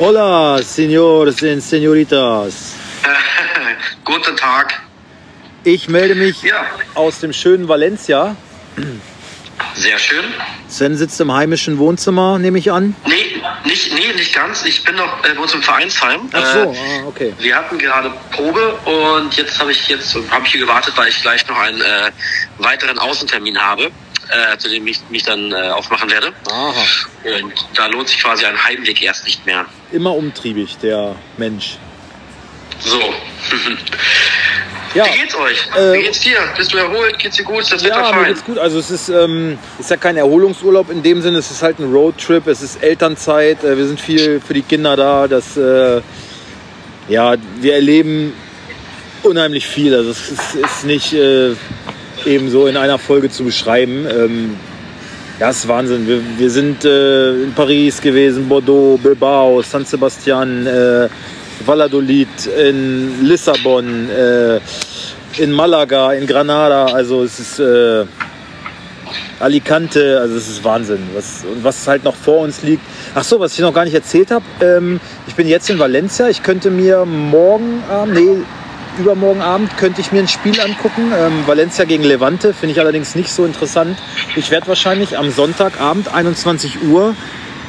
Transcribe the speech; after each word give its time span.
Hola, 0.00 0.58
señores 0.62 1.42
und 1.42 1.60
señoritas. 1.60 2.74
Guten 4.04 4.34
Tag. 4.34 4.80
Ich 5.62 5.88
melde 5.88 6.14
mich 6.14 6.42
Ja, 6.42 6.64
aus 6.94 7.20
dem 7.20 7.34
schönen 7.34 7.68
Valencia. 7.68 8.34
sehr 9.74 9.98
schön. 9.98 10.24
Sven 10.68 10.96
sitzt 10.96 11.20
im 11.20 11.30
heimischen 11.32 11.76
Wohnzimmer, 11.78 12.38
nehme 12.38 12.58
ich 12.58 12.72
an. 12.72 12.96
Nee, 13.06 13.42
nicht, 13.66 13.92
nee, 13.92 14.10
nicht 14.14 14.34
ganz. 14.34 14.64
Ich 14.64 14.82
bin 14.84 14.94
noch 14.96 15.22
äh, 15.22 15.34
bei 15.34 15.40
uns 15.42 15.52
im 15.52 15.62
Vereinsheim. 15.62 16.20
Ach 16.32 16.46
so, 16.54 16.58
Äh, 16.72 16.76
ah, 17.02 17.06
okay. 17.06 17.34
wir 17.38 17.54
hatten 17.54 17.76
gerade 17.78 18.10
Probe 18.30 18.72
und 18.86 19.36
jetzt 19.36 19.58
habe 19.60 19.70
ich 19.72 19.86
jetzt 19.88 20.16
habe 20.30 20.46
ich 20.46 20.52
hier 20.52 20.60
gewartet, 20.62 20.94
weil 20.96 21.08
ich 21.08 21.20
gleich 21.20 21.46
noch 21.46 21.58
einen 21.58 21.80
äh, 21.82 22.10
weiteren 22.58 22.98
Außentermin 22.98 23.58
habe, 23.60 23.90
äh, 24.30 24.56
zu 24.58 24.68
dem 24.68 24.86
ich 24.86 25.00
mich 25.10 25.24
dann 25.24 25.52
äh, 25.52 25.70
aufmachen 25.70 26.10
werde. 26.10 26.32
Aha. 26.50 26.72
Und 27.24 27.52
da 27.74 27.86
lohnt 27.86 28.08
sich 28.08 28.22
quasi 28.22 28.44
ein 28.44 28.62
Heimweg 28.62 29.02
erst 29.02 29.24
nicht 29.24 29.44
mehr. 29.46 29.66
Immer 29.92 30.14
umtriebig, 30.14 30.78
der 30.78 31.16
Mensch. 31.36 31.78
So. 32.80 33.00
Ja, 34.92 35.06
Wie 35.06 35.20
geht's 35.20 35.36
euch? 35.36 35.68
Äh, 35.76 35.92
Wie 35.92 36.02
geht's 36.02 36.18
dir? 36.18 36.38
Bist 36.56 36.72
du 36.72 36.78
erholt? 36.78 37.16
Geht's 37.18 37.36
dir 37.36 37.44
gut? 37.44 37.60
Ist 37.60 37.72
das 37.72 37.84
Wetter 37.84 37.94
ja 37.94 38.08
mir 38.08 38.12
fein? 38.12 38.24
geht's 38.26 38.44
gut. 38.44 38.58
Also 38.58 38.80
es 38.80 38.90
ist, 38.90 39.08
ähm, 39.08 39.56
ist 39.78 39.88
ja 39.88 39.96
kein 39.96 40.16
Erholungsurlaub 40.16 40.90
in 40.90 41.00
dem 41.02 41.22
Sinne, 41.22 41.38
es 41.38 41.48
ist 41.48 41.62
halt 41.62 41.78
ein 41.78 41.92
Roadtrip, 41.92 42.48
es 42.48 42.60
ist 42.60 42.82
Elternzeit, 42.82 43.62
äh, 43.62 43.76
wir 43.76 43.86
sind 43.86 44.00
viel 44.00 44.40
für 44.40 44.52
die 44.52 44.62
Kinder 44.62 44.96
da. 44.96 45.28
Das, 45.28 45.56
äh, 45.56 46.00
ja, 47.08 47.36
wir 47.60 47.74
erleben 47.74 48.32
unheimlich 49.22 49.66
viel. 49.66 49.94
Also 49.94 50.10
es 50.10 50.28
ist, 50.28 50.54
ist 50.56 50.84
nicht 50.84 51.12
äh, 51.12 51.54
eben 52.26 52.50
so 52.50 52.66
in 52.66 52.76
einer 52.76 52.98
Folge 52.98 53.30
zu 53.30 53.44
beschreiben. 53.44 54.06
Ähm, 54.08 54.56
ja, 55.38 55.50
ist 55.50 55.66
Wahnsinn. 55.66 56.06
Wir, 56.06 56.20
wir 56.38 56.50
sind 56.50 56.84
äh, 56.84 57.44
in 57.44 57.52
Paris 57.54 58.00
gewesen, 58.00 58.48
Bordeaux, 58.48 58.98
Bilbao, 59.02 59.62
San 59.62 59.84
Sebastian, 59.84 60.66
äh, 60.66 61.08
Valladolid, 61.64 62.28
in 62.46 63.24
Lissabon, 63.26 64.10
äh, 64.10 64.60
in 65.38 65.52
Malaga, 65.52 66.12
in 66.12 66.26
Granada. 66.26 66.86
Also 66.86 67.22
es 67.22 67.38
ist 67.38 67.58
äh, 67.58 68.04
Alicante, 69.38 70.20
also 70.20 70.36
es 70.36 70.48
ist 70.48 70.62
Wahnsinn. 70.62 71.00
Was, 71.14 71.44
und 71.50 71.64
was 71.64 71.88
halt 71.88 72.04
noch 72.04 72.14
vor 72.14 72.40
uns 72.40 72.62
liegt. 72.62 72.82
Ach 73.14 73.24
so, 73.24 73.40
was 73.40 73.54
ich 73.54 73.60
noch 73.60 73.72
gar 73.72 73.84
nicht 73.84 73.94
erzählt 73.94 74.30
habe. 74.30 74.44
Ähm, 74.60 75.00
ich 75.26 75.34
bin 75.34 75.48
jetzt 75.48 75.70
in 75.70 75.78
Valencia. 75.78 76.28
Ich 76.28 76.42
könnte 76.42 76.70
mir 76.70 77.06
morgen 77.06 77.82
Abend, 77.90 78.14
nee, 78.14 78.42
übermorgen 78.98 79.40
Abend 79.42 79.76
könnte 79.78 80.00
ich 80.00 80.12
mir 80.12 80.20
ein 80.20 80.28
Spiel 80.28 80.60
angucken. 80.60 81.12
Ähm, 81.16 81.46
Valencia 81.46 81.84
gegen 81.84 82.04
Levante 82.04 82.52
finde 82.54 82.72
ich 82.72 82.80
allerdings 82.80 83.14
nicht 83.14 83.30
so 83.30 83.44
interessant. 83.44 83.98
Ich 84.36 84.50
werde 84.50 84.66
wahrscheinlich 84.68 85.16
am 85.18 85.30
Sonntagabend 85.30 86.12
21 86.12 86.82
Uhr 86.82 87.14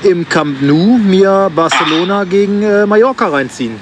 im 0.04 0.28
Camp 0.28 0.62
Nou 0.62 0.98
mir 0.98 1.52
Barcelona 1.56 2.24
gegen 2.24 2.64
äh, 2.64 2.86
Mallorca 2.86 3.28
reinziehen. 3.28 3.80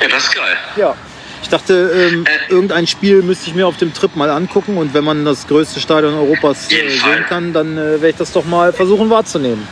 Ja, 0.00 0.08
das 0.08 0.24
ist 0.24 0.34
geil. 0.34 0.56
Ja. 0.76 0.94
Ich 1.42 1.48
dachte, 1.48 1.90
ähm, 2.12 2.24
Äh. 2.24 2.52
irgendein 2.52 2.86
Spiel 2.86 3.20
müsste 3.22 3.48
ich 3.48 3.54
mir 3.54 3.66
auf 3.66 3.76
dem 3.76 3.92
Trip 3.92 4.14
mal 4.14 4.30
angucken 4.30 4.76
und 4.78 4.94
wenn 4.94 5.02
man 5.04 5.24
das 5.24 5.46
größte 5.48 5.80
Stadion 5.80 6.14
Europas 6.14 6.70
äh, 6.70 6.88
sehen 6.88 7.24
kann, 7.28 7.52
dann 7.52 7.76
äh, 7.76 7.92
werde 8.00 8.10
ich 8.10 8.16
das 8.16 8.32
doch 8.32 8.44
mal 8.44 8.72
versuchen 8.72 9.10
wahrzunehmen. 9.10 9.66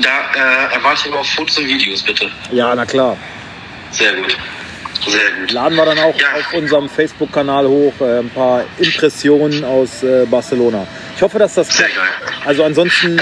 Da 0.00 0.08
äh, 0.34 0.74
erwarte 0.74 1.02
ich 1.04 1.12
aber 1.12 1.20
auch 1.20 1.26
Fotos 1.26 1.58
und 1.58 1.66
Videos, 1.68 2.02
bitte. 2.02 2.28
Ja, 2.50 2.74
na 2.74 2.86
klar. 2.86 3.16
Sehr 3.90 4.14
gut. 4.14 4.36
Sehr 5.06 5.20
gut. 5.40 5.52
Laden 5.52 5.76
wir 5.76 5.84
dann 5.84 5.98
auch 5.98 6.14
Ja. 6.18 6.26
auf 6.38 6.52
unserem 6.54 6.88
Facebook-Kanal 6.88 7.66
hoch 7.66 7.92
äh, 8.00 8.18
ein 8.20 8.30
paar 8.30 8.64
Impressionen 8.78 9.64
aus 9.64 10.02
äh, 10.02 10.24
Barcelona. 10.26 10.86
Ich 11.16 11.22
hoffe, 11.22 11.38
dass 11.38 11.54
das 11.54 11.68
Sehr 11.68 11.86
geil. 11.88 11.94
Also 12.44 12.64
ansonsten, 12.64 13.20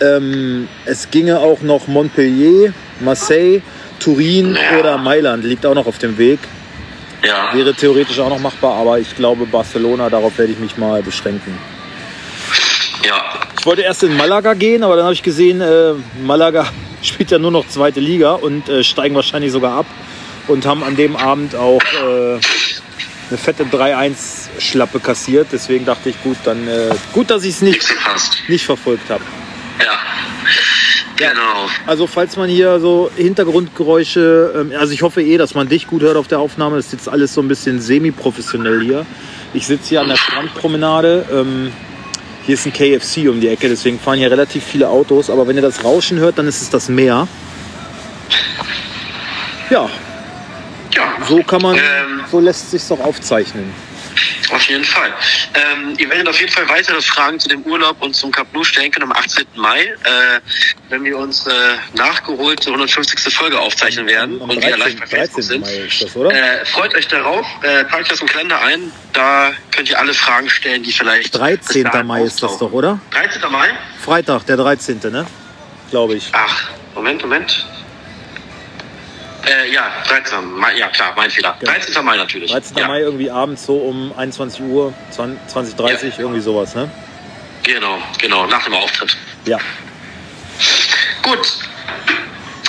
ähm, 0.00 0.68
es 0.84 1.10
ginge 1.10 1.38
auch 1.38 1.60
noch 1.62 1.86
Montpellier, 1.86 2.72
Marseille, 3.00 3.60
Turin 3.98 4.56
Ja. 4.56 4.78
oder 4.78 4.98
Mailand, 4.98 5.44
liegt 5.44 5.66
auch 5.66 5.74
noch 5.74 5.86
auf 5.86 5.98
dem 5.98 6.16
Weg. 6.18 6.38
Ja. 7.22 7.50
Wäre 7.52 7.74
theoretisch 7.74 8.18
auch 8.18 8.30
noch 8.30 8.38
machbar, 8.38 8.74
aber 8.76 8.98
ich 8.98 9.14
glaube 9.14 9.44
Barcelona, 9.46 10.08
darauf 10.08 10.38
werde 10.38 10.52
ich 10.52 10.58
mich 10.58 10.76
mal 10.78 11.02
beschränken. 11.02 11.58
Ja. 13.06 13.22
Ich 13.58 13.66
wollte 13.66 13.82
erst 13.82 14.02
in 14.04 14.16
Malaga 14.16 14.54
gehen, 14.54 14.82
aber 14.82 14.96
dann 14.96 15.04
habe 15.04 15.14
ich 15.14 15.22
gesehen, 15.22 15.60
äh, 15.60 15.92
Malaga 16.22 16.66
spielt 17.02 17.30
ja 17.30 17.38
nur 17.38 17.50
noch 17.50 17.68
zweite 17.68 18.00
Liga 18.00 18.32
und 18.32 18.68
äh, 18.70 18.82
steigen 18.84 19.14
wahrscheinlich 19.14 19.52
sogar 19.52 19.78
ab 19.80 19.86
und 20.48 20.66
haben 20.66 20.82
an 20.82 20.96
dem 20.96 21.16
Abend 21.16 21.54
auch 21.54 21.82
äh, 21.82 22.38
eine 23.30 23.38
fette 23.38 23.64
3-1-Schlappe 23.64 25.00
kassiert. 25.00 25.48
Deswegen 25.52 25.84
dachte 25.84 26.10
ich, 26.10 26.22
gut, 26.22 26.36
dann 26.44 26.66
äh, 26.68 26.90
gut, 27.12 27.30
dass 27.30 27.44
ich 27.44 27.54
es 27.54 27.62
nicht, 27.62 27.94
nicht 28.48 28.64
verfolgt 28.64 29.08
habe. 29.08 29.22
Ja. 29.78 29.98
Genau. 31.16 31.68
Also 31.86 32.06
falls 32.06 32.36
man 32.36 32.48
hier 32.48 32.80
so 32.80 33.10
Hintergrundgeräusche, 33.14 34.54
ähm, 34.56 34.72
also 34.78 34.92
ich 34.94 35.02
hoffe 35.02 35.22
eh, 35.22 35.36
dass 35.36 35.54
man 35.54 35.68
dich 35.68 35.86
gut 35.86 36.02
hört 36.02 36.16
auf 36.16 36.28
der 36.28 36.38
Aufnahme. 36.38 36.76
Das 36.76 36.86
ist 36.86 36.92
jetzt 36.92 37.08
alles 37.08 37.34
so 37.34 37.42
ein 37.42 37.48
bisschen 37.48 37.80
semi-professionell 37.80 38.80
hier. 38.80 39.06
Ich 39.52 39.66
sitze 39.66 39.90
hier 39.90 40.00
an 40.00 40.08
der 40.08 40.16
Strandpromenade. 40.16 41.26
Ähm, 41.30 41.72
hier 42.46 42.54
ist 42.54 42.64
ein 42.64 42.72
KFC 42.72 43.28
um 43.28 43.40
die 43.40 43.48
Ecke, 43.48 43.68
deswegen 43.68 44.00
fahren 44.00 44.18
hier 44.18 44.30
relativ 44.30 44.64
viele 44.64 44.88
Autos. 44.88 45.28
Aber 45.28 45.46
wenn 45.46 45.56
ihr 45.56 45.62
das 45.62 45.84
Rauschen 45.84 46.18
hört, 46.18 46.38
dann 46.38 46.48
ist 46.48 46.62
es 46.62 46.70
das 46.70 46.88
Meer. 46.88 47.28
Ja, 49.68 49.88
Ja. 50.92 51.14
so 51.28 51.42
kann 51.42 51.62
man, 51.62 51.76
Ähm. 51.76 52.24
so 52.30 52.40
lässt 52.40 52.70
sich 52.70 52.82
doch 52.88 53.00
aufzeichnen. 53.00 53.72
Auf 54.50 54.62
jeden 54.64 54.84
Fall. 54.84 55.12
Ähm, 55.54 55.94
ihr 55.96 56.10
werdet 56.10 56.28
auf 56.28 56.38
jeden 56.40 56.52
Fall 56.52 56.68
weitere 56.68 57.00
Fragen 57.00 57.38
zu 57.38 57.48
dem 57.48 57.62
Urlaub 57.62 57.96
und 58.02 58.14
zum 58.14 58.32
Camp 58.32 58.52
Nou 58.52 58.64
stellen 58.64 58.90
können 58.90 59.04
am 59.10 59.12
18. 59.12 59.46
Mai, 59.54 59.82
äh, 59.82 60.40
wenn 60.88 61.04
wir 61.04 61.16
unsere 61.16 61.78
nachgeholte 61.94 62.70
150. 62.70 63.32
Folge 63.32 63.58
aufzeichnen 63.58 64.06
werden 64.08 64.42
Am 64.42 64.50
und 64.50 64.60
wir 64.62 64.76
live 64.76 64.96
bei 64.98 65.06
13. 65.06 65.08
Facebook 65.08 65.64
13. 65.64 65.88
sind. 65.88 66.02
Das, 66.02 66.16
oder? 66.16 66.30
Äh, 66.32 66.66
freut 66.66 66.94
euch 66.96 67.06
darauf, 67.06 67.46
äh, 67.62 67.84
packt 67.84 68.10
das 68.10 68.20
im 68.20 68.26
Kalender 68.26 68.60
ein, 68.60 68.90
da 69.12 69.52
könnt 69.70 69.88
ihr 69.88 69.98
alle 69.98 70.12
Fragen 70.12 70.50
stellen, 70.50 70.82
die 70.82 70.92
vielleicht... 70.92 71.38
13. 71.38 71.84
bis 71.84 71.92
dahin 71.92 72.06
Mai 72.08 72.24
ist 72.24 72.42
das 72.42 72.50
auftauchen. 72.50 72.66
doch, 72.72 72.72
oder? 72.76 73.00
13. 73.12 73.42
Mai? 73.50 73.68
Freitag, 74.04 74.44
der 74.46 74.56
13., 74.56 74.98
ne? 75.04 75.24
Glaube 75.90 76.14
ich. 76.14 76.28
Ach, 76.32 76.68
Moment, 76.96 77.22
Moment. 77.22 77.64
Äh, 79.46 79.72
ja, 79.72 79.92
13. 80.06 80.44
Mai, 80.52 80.76
ja 80.76 80.88
klar, 80.88 81.14
mein 81.16 81.30
Fehler. 81.30 81.56
Ja. 81.60 81.72
13. 81.72 82.04
Mai 82.04 82.16
natürlich. 82.16 82.50
13. 82.50 82.76
ja, 82.76 82.88
Mai 82.88 83.00
irgendwie 83.00 83.30
abends 83.30 83.64
so 83.64 83.76
um 83.76 84.12
21 84.16 84.62
Uhr, 84.62 84.92
20, 85.10 85.76
30, 85.76 86.18
irgendwie 86.18 86.40
sowas, 86.40 86.74
ne? 86.74 86.90
Genau, 87.62 87.98
genau, 88.18 88.46
nach 88.46 88.64
dem 88.64 88.74
Auftritt. 88.74 89.16
Ja. 89.44 89.58
Gut. 91.22 91.38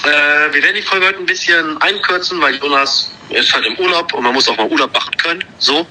Äh, 0.03 0.53
wir 0.53 0.63
werden 0.63 0.75
die 0.75 0.81
Folge 0.81 1.05
heute 1.07 1.19
ein 1.19 1.25
bisschen 1.25 1.81
einkürzen, 1.81 2.41
weil 2.41 2.55
Jonas 2.55 3.11
ist 3.29 3.53
halt 3.53 3.65
im 3.65 3.75
Urlaub 3.77 4.13
und 4.13 4.23
man 4.23 4.33
muss 4.33 4.47
auch 4.49 4.57
mal 4.57 4.67
Urlaub 4.67 4.93
machen 4.93 5.15
können. 5.17 5.43
So. 5.59 5.85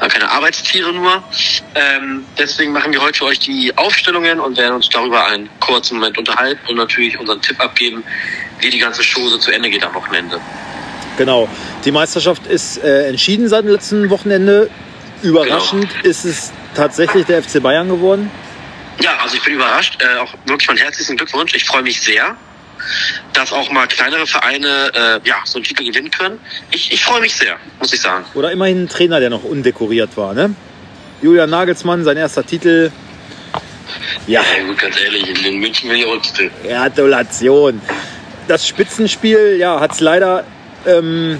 Ja, 0.00 0.08
keine 0.08 0.30
Arbeitstiere 0.30 0.92
nur. 0.92 1.22
Ähm, 1.74 2.26
deswegen 2.38 2.72
machen 2.72 2.92
wir 2.92 3.00
heute 3.00 3.18
für 3.18 3.24
euch 3.24 3.38
die 3.38 3.76
Aufstellungen 3.76 4.38
und 4.38 4.56
werden 4.58 4.74
uns 4.74 4.88
darüber 4.90 5.26
einen 5.26 5.48
kurzen 5.60 5.94
Moment 5.94 6.18
unterhalten 6.18 6.60
und 6.68 6.76
natürlich 6.76 7.18
unseren 7.18 7.40
Tipp 7.40 7.58
abgeben, 7.58 8.04
wie 8.62 8.70
die 8.70 8.78
ganze 8.78 9.02
Chose 9.02 9.38
zu 9.38 9.50
Ende 9.50 9.70
geht 9.70 9.84
am 9.84 9.94
Wochenende. 9.94 10.40
Genau. 11.16 11.48
Die 11.84 11.90
Meisterschaft 11.90 12.46
ist 12.46 12.82
äh, 12.82 13.08
entschieden 13.08 13.48
seit 13.48 13.64
dem 13.64 13.72
letzten 13.72 14.10
Wochenende. 14.10 14.70
Überraschend 15.22 15.88
ist 16.02 16.24
es 16.24 16.52
tatsächlich 16.74 17.26
der 17.26 17.42
FC 17.42 17.62
Bayern 17.62 17.88
geworden. 17.88 18.30
Ja, 19.00 19.18
also 19.22 19.36
ich 19.36 19.42
bin 19.42 19.54
überrascht. 19.54 19.98
Äh, 20.00 20.18
auch 20.18 20.32
wirklich 20.46 20.68
mein 20.68 20.76
herzlichen 20.76 21.16
Glückwunsch. 21.16 21.54
Ich 21.54 21.64
freue 21.64 21.82
mich 21.82 22.00
sehr, 22.00 22.36
dass 23.32 23.52
auch 23.52 23.70
mal 23.70 23.86
kleinere 23.86 24.26
Vereine 24.26 24.90
äh, 24.94 25.28
ja, 25.28 25.36
so 25.44 25.56
einen 25.56 25.64
Titel 25.64 25.84
gewinnen 25.84 26.10
können. 26.10 26.38
Ich, 26.70 26.92
ich 26.92 27.04
freue 27.04 27.20
mich 27.20 27.34
sehr, 27.34 27.56
muss 27.78 27.92
ich 27.92 28.00
sagen. 28.00 28.24
Oder 28.34 28.52
immerhin 28.52 28.84
ein 28.84 28.88
Trainer, 28.88 29.20
der 29.20 29.30
noch 29.30 29.44
undekoriert 29.44 30.16
war. 30.16 30.34
Ne? 30.34 30.54
Julian 31.20 31.50
Nagelsmann, 31.50 32.04
sein 32.04 32.16
erster 32.16 32.44
Titel. 32.44 32.90
Ja, 34.26 34.42
Ja, 34.56 34.64
gut, 34.64 34.78
ganz 34.78 35.00
ehrlich, 35.00 35.28
in, 35.28 35.44
in 35.44 35.60
München 35.60 35.90
will 35.90 35.98
ich 35.98 36.06
auch 36.06 36.20
Titel. 36.20 36.50
Gratulation. 36.64 37.80
Das 38.48 38.66
Spitzenspiel 38.66 39.56
ja, 39.58 39.78
hat 39.80 39.92
es 39.92 40.00
leider 40.00 40.44
ähm, 40.86 41.38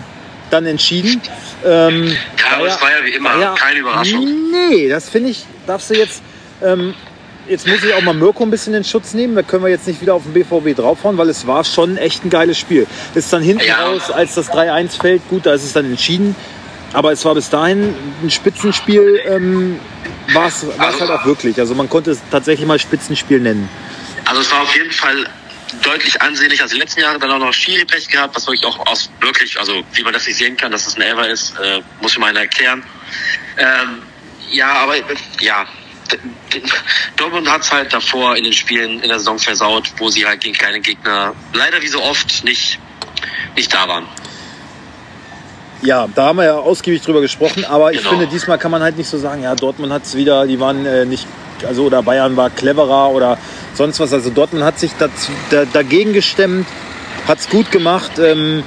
dann 0.50 0.66
entschieden. 0.66 1.20
Ähm, 1.64 2.08
Ja, 2.08 2.56
aber 2.56 2.66
es 2.66 2.80
war 2.80 2.90
ja 2.90 3.04
wie 3.04 3.10
immer 3.14 3.38
war 3.38 3.54
keine 3.54 3.80
Überraschung. 3.80 4.26
Nee, 4.50 4.88
das 4.88 5.08
finde 5.08 5.30
ich, 5.30 5.44
darfst 5.66 5.90
du 5.90 5.94
jetzt. 5.94 6.22
Ähm, 6.62 6.94
jetzt 7.48 7.66
muss 7.66 7.82
ich 7.82 7.92
auch 7.94 8.02
mal 8.02 8.14
Mirko 8.14 8.44
ein 8.44 8.50
bisschen 8.50 8.72
in 8.74 8.84
Schutz 8.84 9.14
nehmen. 9.14 9.34
Da 9.34 9.42
können 9.42 9.64
wir 9.64 9.70
jetzt 9.70 9.86
nicht 9.88 10.00
wieder 10.00 10.14
auf 10.14 10.22
den 10.22 10.32
BVB 10.32 10.76
draufhauen, 10.76 11.18
weil 11.18 11.28
es 11.28 11.46
war 11.46 11.64
schon 11.64 11.96
echt 11.96 12.24
ein 12.24 12.30
geiles 12.30 12.58
Spiel. 12.58 12.86
Ist 13.14 13.32
dann 13.32 13.42
hinten 13.42 13.64
Ja. 13.66 13.84
raus, 13.86 14.10
als 14.10 14.34
das 14.34 14.48
3-1 14.50 14.96
fällt, 15.00 15.28
gut, 15.28 15.46
da 15.46 15.54
ist 15.54 15.64
es 15.64 15.72
dann 15.72 15.86
entschieden. 15.86 16.36
Aber 16.92 17.10
es 17.10 17.24
war 17.24 17.34
bis 17.34 17.48
dahin 17.48 17.94
ein 18.22 18.30
Spitzenspiel, 18.30 19.20
ähm, 19.26 19.80
war 20.34 20.46
es 20.48 20.64
Also- 20.78 21.00
halt 21.00 21.10
auch 21.10 21.24
wirklich. 21.26 21.58
Also 21.58 21.74
man 21.74 21.88
konnte 21.88 22.10
es 22.12 22.18
tatsächlich 22.30 22.66
mal 22.66 22.78
Spitzenspiel 22.78 23.40
nennen. 23.40 23.68
Also 24.26 24.40
es 24.42 24.52
war 24.52 24.62
auf 24.62 24.76
jeden 24.76 24.90
Fall 24.92 25.26
deutlich 25.82 26.20
ansehnlicher 26.20 26.64
als 26.64 26.72
die 26.72 26.78
letzten 26.78 27.00
Jahre. 27.00 27.18
Dann 27.18 27.30
auch 27.30 27.38
noch 27.38 27.52
Schiri-Pech 27.52 28.08
gehabt, 28.08 28.36
was 28.36 28.46
wirklich 28.46 28.64
auch 28.66 28.86
aus 28.86 29.10
wirklich, 29.20 29.58
also 29.58 29.82
wie 29.92 30.02
man 30.02 30.12
das 30.12 30.26
nicht 30.26 30.36
sehen 30.36 30.56
kann, 30.56 30.72
dass 30.72 30.84
das 30.84 30.96
ein 30.96 31.02
Elfer 31.02 31.28
ist, 31.28 31.54
äh, 31.58 31.80
muss 32.00 32.14
mir 32.16 32.20
mal 32.20 32.26
einer 32.28 32.40
erklären. 32.40 32.82
Ähm, 33.56 34.02
ja, 34.50 34.70
aber 34.72 34.94
ja, 35.40 35.66
Dortmund 37.16 37.50
hat 37.50 37.62
es 37.62 37.72
halt 37.72 37.92
davor 37.92 38.36
in 38.36 38.44
den 38.44 38.52
Spielen 38.52 39.00
in 39.00 39.08
der 39.08 39.18
Saison 39.18 39.38
versaut, 39.38 39.90
wo 39.98 40.10
sie 40.10 40.26
halt 40.26 40.40
gegen 40.40 40.54
kleine 40.54 40.80
Gegner 40.80 41.34
leider 41.54 41.80
wie 41.80 41.88
so 41.88 42.02
oft 42.02 42.44
nicht, 42.44 42.78
nicht 43.56 43.72
da 43.72 43.88
waren. 43.88 44.06
Ja, 45.82 46.06
da 46.14 46.26
haben 46.26 46.36
wir 46.36 46.44
ja 46.44 46.54
ausgiebig 46.54 47.02
drüber 47.02 47.20
gesprochen, 47.20 47.64
aber 47.64 47.90
ich 47.92 47.98
Genau. 47.98 48.10
finde, 48.10 48.26
diesmal 48.28 48.58
kann 48.58 48.70
man 48.70 48.82
halt 48.82 48.96
nicht 48.96 49.08
so 49.08 49.18
sagen, 49.18 49.42
ja, 49.42 49.54
Dortmund 49.54 49.92
hat 49.92 50.04
es 50.04 50.14
wieder, 50.16 50.46
die 50.46 50.60
waren 50.60 50.86
äh, 50.86 51.04
nicht, 51.04 51.26
also 51.66 51.84
oder 51.86 52.02
Bayern 52.02 52.36
war 52.36 52.50
cleverer 52.50 53.10
oder 53.10 53.38
sonst 53.74 54.00
was. 54.00 54.12
Also 54.12 54.30
Dortmund 54.30 54.64
hat 54.64 54.78
sich 54.78 54.92
dazu, 54.98 55.32
da, 55.50 55.64
dagegen 55.64 56.12
gestemmt, 56.12 56.66
hat 57.26 57.38
es 57.38 57.48
gut 57.48 57.70
gemacht. 57.70 58.12
Ähm, 58.18 58.62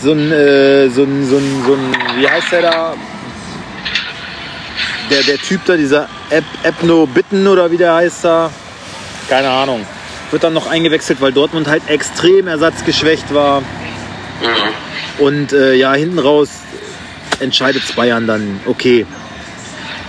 so 0.00 0.12
ein, 0.12 0.30
äh, 0.30 0.88
so 0.88 1.04
ein, 1.04 1.26
so 1.26 1.36
ein, 1.36 1.64
so 1.66 1.74
ein, 1.74 1.96
wie 2.18 2.28
heißt 2.28 2.52
der 2.52 2.62
da? 2.62 2.94
Der, 5.10 5.22
der 5.22 5.38
Typ 5.38 5.64
da, 5.64 5.76
dieser 5.76 6.08
Ep, 6.30 6.44
Epno 6.62 7.06
Bitten 7.06 7.46
oder 7.46 7.70
wie 7.70 7.76
der 7.76 7.94
heißt 7.94 8.24
da? 8.24 8.50
Keine 9.28 9.48
Ahnung. 9.48 9.86
Wird 10.30 10.42
dann 10.42 10.52
noch 10.52 10.66
eingewechselt, 10.66 11.20
weil 11.20 11.32
Dortmund 11.32 11.68
halt 11.68 11.88
extrem 11.88 12.48
ersatzgeschwächt 12.48 13.32
war. 13.32 13.60
Mhm. 13.60 15.24
Und 15.24 15.52
äh, 15.52 15.74
ja, 15.74 15.94
hinten 15.94 16.18
raus 16.18 16.50
entscheidet 17.40 17.94
Bayern 17.94 18.26
dann 18.26 18.60
okay. 18.66 19.06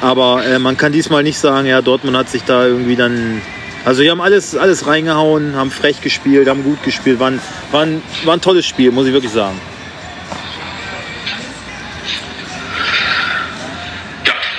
Aber 0.01 0.45
äh, 0.45 0.59
man 0.59 0.77
kann 0.77 0.91
diesmal 0.91 1.23
nicht 1.23 1.39
sagen, 1.39 1.67
ja, 1.67 1.81
Dortmund 1.81 2.17
hat 2.17 2.29
sich 2.29 2.43
da 2.43 2.65
irgendwie 2.65 2.95
dann. 2.95 3.41
Also, 3.87 4.01
die 4.01 4.11
haben 4.11 4.19
alles, 4.19 4.53
alles 4.53 4.85
reingehauen, 4.85 5.55
haben 5.55 5.71
frech 5.71 6.01
gespielt, 6.01 6.49
haben 6.49 6.61
gut 6.61 6.83
gespielt. 6.83 7.21
War 7.21 7.29
ein, 7.31 7.39
war, 7.71 7.83
ein, 7.83 8.01
war 8.25 8.33
ein 8.33 8.41
tolles 8.41 8.65
Spiel, 8.65 8.91
muss 8.91 9.07
ich 9.07 9.13
wirklich 9.13 9.31
sagen. 9.31 9.57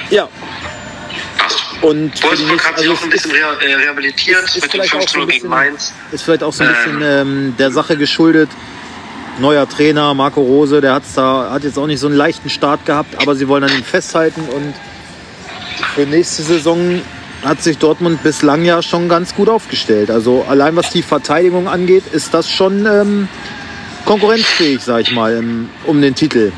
Ja, 0.08 0.26
und 1.82 2.22
Wolfsburg 2.22 2.64
hat 2.66 2.78
sich 2.78 2.88
also 2.88 2.98
auch 2.98 3.04
ein 3.04 3.10
bisschen 3.10 3.30
äh, 3.32 3.74
rehabilitiert 3.74 4.42
ist- 4.44 4.56
ist 4.56 4.62
mit 4.62 4.64
dem 4.64 4.80
vielleicht 4.80 4.94
auch 4.94 4.98
5 5.00 5.10
so 5.10 5.18
ein 5.20 5.26
gegen 5.26 5.28
bisschen- 5.34 5.50
Mainz. 5.50 5.92
ist 6.10 6.22
vielleicht 6.22 6.42
auch 6.42 6.52
so 6.54 6.64
ein 6.64 6.70
bisschen 6.70 7.02
ähm, 7.02 7.54
der 7.58 7.70
Sache 7.70 7.98
geschuldet. 7.98 8.48
Neuer 9.40 9.68
Trainer, 9.68 10.14
Marco 10.14 10.40
Rose, 10.40 10.80
der 10.80 10.94
hat's 10.94 11.12
da, 11.12 11.50
hat 11.52 11.64
jetzt 11.64 11.78
auch 11.78 11.86
nicht 11.86 12.00
so 12.00 12.06
einen 12.06 12.16
leichten 12.16 12.48
Start 12.48 12.86
gehabt, 12.86 13.20
aber 13.20 13.36
sie 13.36 13.46
wollen 13.46 13.62
an 13.64 13.72
ihm 13.76 13.84
festhalten 13.84 14.40
und 14.48 14.74
für 15.94 16.06
nächste 16.06 16.42
Saison 16.44 17.02
hat 17.48 17.62
sich 17.62 17.78
Dortmund 17.78 18.22
bislang 18.22 18.64
ja 18.64 18.82
schon 18.82 19.08
ganz 19.08 19.34
gut 19.34 19.48
aufgestellt. 19.48 20.10
Also 20.10 20.44
allein 20.46 20.76
was 20.76 20.90
die 20.90 21.02
Verteidigung 21.02 21.66
angeht, 21.66 22.04
ist 22.12 22.34
das 22.34 22.50
schon 22.50 22.84
ähm, 22.84 23.28
konkurrenzfähig, 24.04 24.82
sag 24.82 25.00
ich 25.00 25.12
mal, 25.12 25.34
im, 25.34 25.70
um 25.84 26.02
den 26.02 26.14
Titel. 26.14 26.52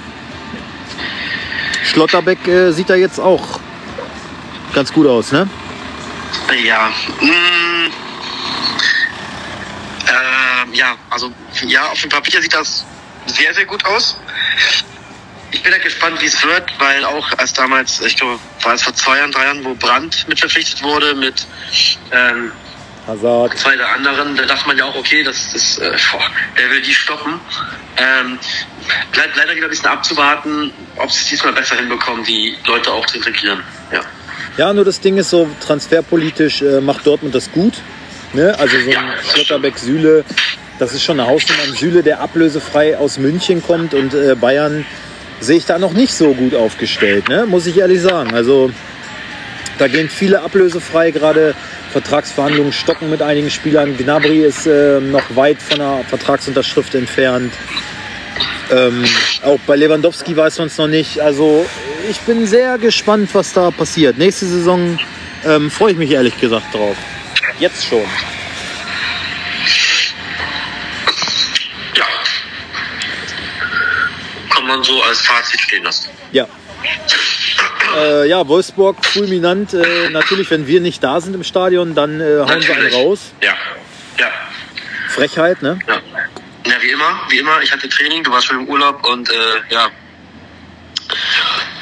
Schlotterbeck 1.85 2.47
äh, 2.49 2.73
sieht 2.73 2.91
da 2.91 2.97
jetzt 2.97 3.21
auch 3.21 3.61
ganz 4.75 4.93
gut 4.93 5.07
aus, 5.07 5.31
ne? 5.31 5.49
Ja. 6.65 6.89
Mm, 7.21 7.87
ähm, 10.09 10.75
ja, 10.75 10.97
also 11.09 11.31
ja, 11.67 11.87
auf 11.89 12.01
dem 12.01 12.11
Papier 12.11 12.43
sieht 12.43 12.53
das 12.53 12.85
sehr, 13.27 13.55
sehr 13.55 13.65
gut 13.65 13.85
aus. 13.85 14.17
Ich 15.53 15.63
bin 15.63 15.73
ja 15.73 15.79
gespannt, 15.79 16.21
wie 16.21 16.27
es 16.27 16.43
wird, 16.45 16.71
weil 16.79 17.05
auch 17.05 17.27
als 17.39 17.53
damals, 17.53 18.01
ich 18.01 18.17
glaube, 18.17 18.39
war 18.63 18.75
es 18.75 18.83
vor 18.83 18.95
zwei 18.95 19.19
Jahren, 19.19 19.33
drei 19.33 19.45
Jahren, 19.45 19.65
wo 19.65 19.75
Brandt 19.75 20.29
mit 20.29 20.39
verpflichtet 20.39 20.83
wurde, 20.83 21.15
mit 21.15 21.47
ähm, 22.13 22.53
Hazard. 23.07 23.59
zwei 23.59 23.77
der 23.77 23.89
anderen, 23.89 24.37
da 24.37 24.45
dachte 24.45 24.69
man 24.69 24.79
ja 24.79 24.85
auch, 24.85 24.95
okay, 24.95 25.23
das 25.25 25.53
ist, 25.55 25.79
äh, 25.79 25.91
boah, 26.13 26.23
der 26.57 26.71
will 26.71 26.81
die 26.83 26.95
stoppen. 26.95 27.41
Ähm, 27.97 28.39
bleibt 29.13 29.37
leider 29.37 29.55
wieder 29.57 29.67
ein 29.67 29.71
bisschen 29.71 29.89
abzuwarten, 29.89 30.73
ob 30.97 31.11
sie 31.11 31.23
es 31.23 31.29
diesmal 31.29 31.53
besser 31.53 31.77
hinbekommen, 31.77 32.25
die 32.25 32.57
Leute 32.67 32.93
auch 32.93 33.07
zu 33.07 33.17
integrieren. 33.17 33.61
Ja. 33.93 34.01
Ja, 34.57 34.73
nur 34.73 34.85
das 34.85 35.01
Ding 35.01 35.17
ist 35.17 35.31
so, 35.31 35.49
transferpolitisch 35.61 36.63
äh, 36.63 36.81
macht 36.81 37.07
Dortmund 37.07 37.35
das 37.35 37.51
gut. 37.51 37.75
Ne? 38.33 38.57
Also 38.59 38.79
so 38.81 38.91
Ja, 38.91 39.01
ein 39.01 39.13
das 39.17 39.33
Schlotterbeck 39.33 39.79
Süle, 39.79 40.25
das 40.79 40.93
ist 40.93 41.03
schon 41.03 41.19
eine 41.19 41.29
Hausnummer. 41.29 41.63
Ein 41.65 41.75
Süle, 41.75 42.03
der 42.03 42.21
ablösefrei 42.21 42.97
aus 42.97 43.19
München 43.19 43.63
kommt 43.63 43.95
und 43.95 44.15
äh, 44.15 44.35
Bayern 44.35 44.87
sehe 45.41 45.57
ich 45.57 45.67
da 45.67 45.79
noch 45.79 45.93
nicht 45.93 46.15
so 46.15 46.33
gut 46.35 46.55
aufgestellt, 46.55 47.29
ne? 47.29 47.47
muss 47.47 47.67
ich 47.67 47.79
ehrlich 47.79 48.01
sagen. 48.01 48.33
Also 48.35 48.71
da 49.79 49.89
gehen 49.89 50.09
viele 50.09 50.43
ablösefrei, 50.43 51.11
gerade 51.11 51.55
Vertragsverhandlungen 51.93 52.73
stocken 52.73 53.11
mit 53.11 53.23
einigen 53.23 53.51
Spielern. 53.51 53.97
Gnabry 53.97 54.45
ist 54.45 54.67
äh, 54.67 55.01
noch 55.01 55.25
weit 55.35 55.61
von 55.61 55.79
der 55.79 56.05
Vertragsunterschrift 56.09 56.95
entfernt. 56.95 57.53
Ähm, 58.71 59.05
auch 59.43 59.59
bei 59.67 59.75
Lewandowski 59.77 60.37
weiß 60.37 60.59
man 60.59 60.69
es 60.69 60.79
noch 60.79 60.87
nicht. 60.87 61.21
Also 61.21 61.67
ich 62.09 62.21
bin 62.21 62.47
sehr 62.47 62.79
gespannt, 62.79 63.31
was 63.33 63.53
da 63.53 63.71
passiert. 63.71 64.19
Nächste 64.19 64.47
Saison 64.47 64.99
ähm, 65.45 65.71
freue 65.71 65.93
ich 65.93 65.99
mich 65.99 66.11
ehrlich 66.11 66.39
gesagt 66.39 66.73
drauf. 66.75 66.97
Jetzt 67.59 67.85
schon. 67.85 68.05
Ja. 71.97 72.05
Kann 74.51 74.60
man 74.71 74.83
so 74.85 75.03
als 75.03 75.21
Fazit 75.21 75.61
stehen 75.61 75.85
lassen. 75.85 76.11
Ja. 76.33 76.47
Äh, 77.97 78.29
ja, 78.29 78.47
Wolfsburg 78.47 79.05
fulminant. 79.05 79.75
Äh, 79.75 80.11
natürlich, 80.11 80.51
wenn 80.51 80.67
wir 80.67 80.81
nicht 80.81 81.03
da 81.03 81.21
sind 81.21 81.35
im 81.35 81.45
Stadion, 81.45 81.95
dann 81.95 82.21
äh, 82.21 82.39
hauen 82.39 82.47
sie 82.61 82.73
einen 82.73 82.85
Natürlich. 82.85 82.95
raus. 82.95 83.21
Ja. 83.43 83.55
Ja. 84.19 84.31
Frechheit, 85.09 85.63
ne? 85.63 85.79
Ja. 85.87 86.01
Ja, 86.67 86.75
wie 86.83 86.91
immer, 86.91 87.21
wie 87.31 87.39
immer. 87.39 87.61
Ich 87.63 87.73
hatte 87.73 87.89
Training, 87.89 88.23
du 88.23 88.31
warst 88.31 88.47
schon 88.47 88.61
im 88.61 88.69
Urlaub 88.69 89.05
und 89.07 89.29
äh, 89.31 89.35
ja. 89.71 89.89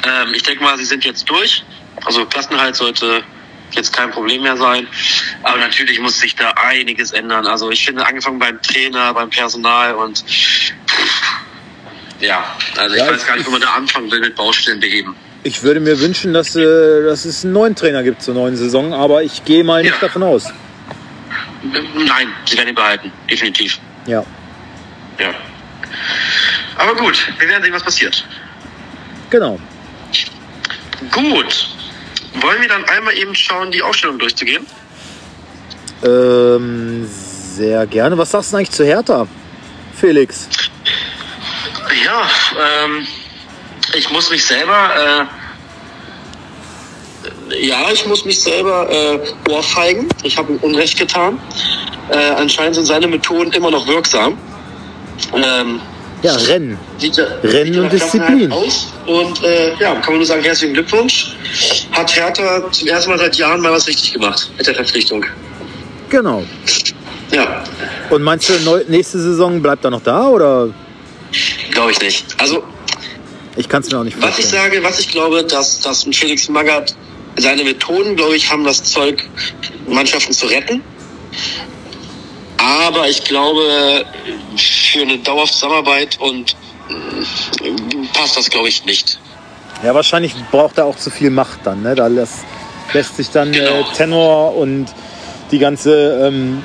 Ähm, 0.03 0.33
ich 0.33 0.41
denke 0.43 0.63
mal, 0.63 0.77
sie 0.77 0.85
sind 0.85 1.03
jetzt 1.05 1.29
durch. 1.29 1.63
Also 2.05 2.25
Klassenhalt 2.25 2.75
sollte 2.75 3.23
jetzt 3.71 3.93
kein 3.93 4.09
Problem 4.09 4.41
mehr 4.41 4.57
sein. 4.57 4.87
Aber 5.43 5.57
natürlich 5.57 5.99
muss 5.99 6.19
sich 6.19 6.35
da 6.35 6.51
einiges 6.51 7.11
ändern. 7.11 7.45
Also 7.45 7.69
ich 7.69 7.85
finde, 7.85 8.05
angefangen 8.05 8.39
beim 8.39 8.61
Trainer, 8.61 9.13
beim 9.13 9.29
Personal 9.29 9.95
und 9.95 10.23
ja, 12.19 12.43
also 12.77 12.95
ich 12.95 13.01
Ja, 13.01 13.11
weiß 13.11 13.25
gar 13.25 13.35
nicht, 13.35 13.45
wo 13.47 13.51
man 13.51 13.61
da 13.61 13.73
anfangen 13.73 14.11
will 14.11 14.19
mit 14.19 14.35
Baustellen 14.35 14.79
beheben. 14.79 15.15
Ich 15.43 15.63
würde 15.63 15.79
mir 15.79 15.99
wünschen, 15.99 16.33
dass, 16.33 16.55
äh, 16.55 17.03
dass 17.05 17.25
es 17.25 17.43
einen 17.43 17.53
neuen 17.53 17.75
Trainer 17.75 18.03
gibt 18.03 18.21
zur 18.21 18.33
neuen 18.33 18.57
Saison, 18.57 18.93
aber 18.93 19.23
ich 19.23 19.45
gehe 19.45 19.63
mal 19.63 19.81
nicht 19.81 19.93
Ja. 19.93 19.99
davon 20.07 20.23
aus. 20.23 20.45
Nein, 21.63 22.27
sie 22.45 22.57
werden 22.57 22.69
ihn 22.69 22.75
behalten, 22.75 23.11
definitiv. 23.29 23.79
Ja. 24.05 24.23
Ja. 25.19 25.33
Aber 26.77 26.95
gut, 26.95 27.27
wir 27.39 27.47
werden 27.49 27.63
sehen, 27.63 27.73
was 27.73 27.83
passiert. 27.83 28.25
Genau. 29.29 29.59
Gut. 31.11 31.69
Wollen 32.41 32.61
wir 32.61 32.67
dann 32.69 32.85
einmal 32.85 33.17
eben 33.17 33.33
schauen, 33.35 33.71
die 33.71 33.81
Aufstellung 33.81 34.19
durchzugehen? 34.19 34.65
Ähm, 36.03 37.05
sehr 37.09 37.85
gerne. 37.87 38.17
Was 38.17 38.31
sagst 38.31 38.53
du 38.53 38.57
eigentlich 38.57 38.71
zu 38.71 38.85
Hertha, 38.85 39.27
Felix? 39.95 40.47
Ja, 42.05 42.21
ähm, 42.85 43.07
ich 43.95 44.09
muss 44.11 44.29
mich 44.29 44.45
selber, 44.45 45.27
äh, 47.51 47.65
ja, 47.65 47.89
ich 47.91 48.05
muss 48.05 48.25
mich 48.25 48.39
selber 48.41 48.87
äh, 48.89 49.19
ohrfeigen. 49.51 50.07
Ich 50.23 50.37
habe 50.37 50.53
ihm 50.53 50.57
Unrecht 50.59 50.97
getan. 50.99 51.39
Äh, 52.09 52.17
anscheinend 52.37 52.75
sind 52.75 52.85
seine 52.85 53.07
Methoden 53.07 53.51
immer 53.53 53.71
noch 53.71 53.87
wirksam. 53.87 54.37
Ähm, 55.33 55.79
Ja, 56.21 56.33
Rennen. 56.35 56.77
sieht 56.97 57.17
Rennen 57.43 57.73
sieht 57.73 57.81
und 57.83 57.91
Disziplin. 57.91 58.51
Aus. 58.51 58.87
Und 59.07 59.43
äh, 59.43 59.73
ja, 59.79 59.95
kann 59.95 60.07
man 60.13 60.17
nur 60.17 60.25
sagen, 60.25 60.43
herzlichen 60.43 60.73
Glückwunsch. 60.73 61.31
Hat 61.91 62.15
Hertha 62.15 62.71
zum 62.71 62.87
ersten 62.87 63.09
Mal 63.09 63.19
seit 63.19 63.35
Jahren 63.35 63.61
mal 63.61 63.71
was 63.71 63.87
richtig 63.87 64.13
gemacht 64.13 64.51
mit 64.57 64.67
der 64.67 64.75
Verpflichtung. 64.75 65.25
Genau. 66.09 66.43
Ja, 67.31 67.63
Und 68.09 68.23
meinst 68.23 68.49
du, 68.49 68.53
nächste 68.87 69.19
Saison 69.19 69.61
bleibt 69.61 69.85
er 69.85 69.91
noch 69.91 70.01
da 70.01 70.27
oder? 70.27 70.69
Glaube 71.79 71.91
ich 71.93 72.01
nicht. 72.01 72.25
Also 72.37 72.61
Ich 73.55 73.69
kann 73.69 73.81
es 73.81 73.89
mir 73.89 73.99
auch 73.99 74.03
nicht 74.03 74.21
Was 74.21 74.37
ich 74.37 74.45
vorstellen. 74.45 74.63
sage, 74.71 74.83
was 74.83 74.99
ich 74.99 75.09
glaube, 75.11 75.43
dass, 75.45 75.79
dass 75.79 76.05
ein 76.05 76.11
Felix 76.11 76.49
Magath, 76.49 76.93
seine 77.37 77.63
Methoden, 77.63 78.17
glaube 78.17 78.35
ich, 78.35 78.51
haben 78.51 78.65
das 78.65 78.83
Zeug, 78.83 79.23
Mannschaften 79.87 80.33
zu 80.33 80.47
retten. 80.47 80.83
Aber 82.57 83.07
ich 83.07 83.23
glaube, 83.23 84.05
für 84.57 85.01
eine 85.03 85.19
dauerhafte 85.19 85.53
Zusammenarbeit 85.53 86.17
und 86.19 86.51
äh, 86.89 87.71
passt 88.13 88.35
das, 88.35 88.49
glaube 88.49 88.67
ich, 88.67 88.83
nicht. 88.83 89.17
Ja, 89.81 89.95
wahrscheinlich 89.95 90.33
braucht 90.51 90.77
er 90.77 90.85
auch 90.85 90.97
zu 90.97 91.09
viel 91.09 91.29
Macht 91.29 91.59
dann. 91.63 91.81
Ne? 91.81 91.95
Da 91.95 92.07
lässt, 92.07 92.39
lässt 92.91 93.15
sich 93.15 93.29
dann 93.29 93.53
äh, 93.53 93.57
Genau. 93.57 93.83
Tenor 93.95 94.55
und 94.57 94.87
die 95.51 95.59
ganze 95.59 96.27
ähm, 96.27 96.61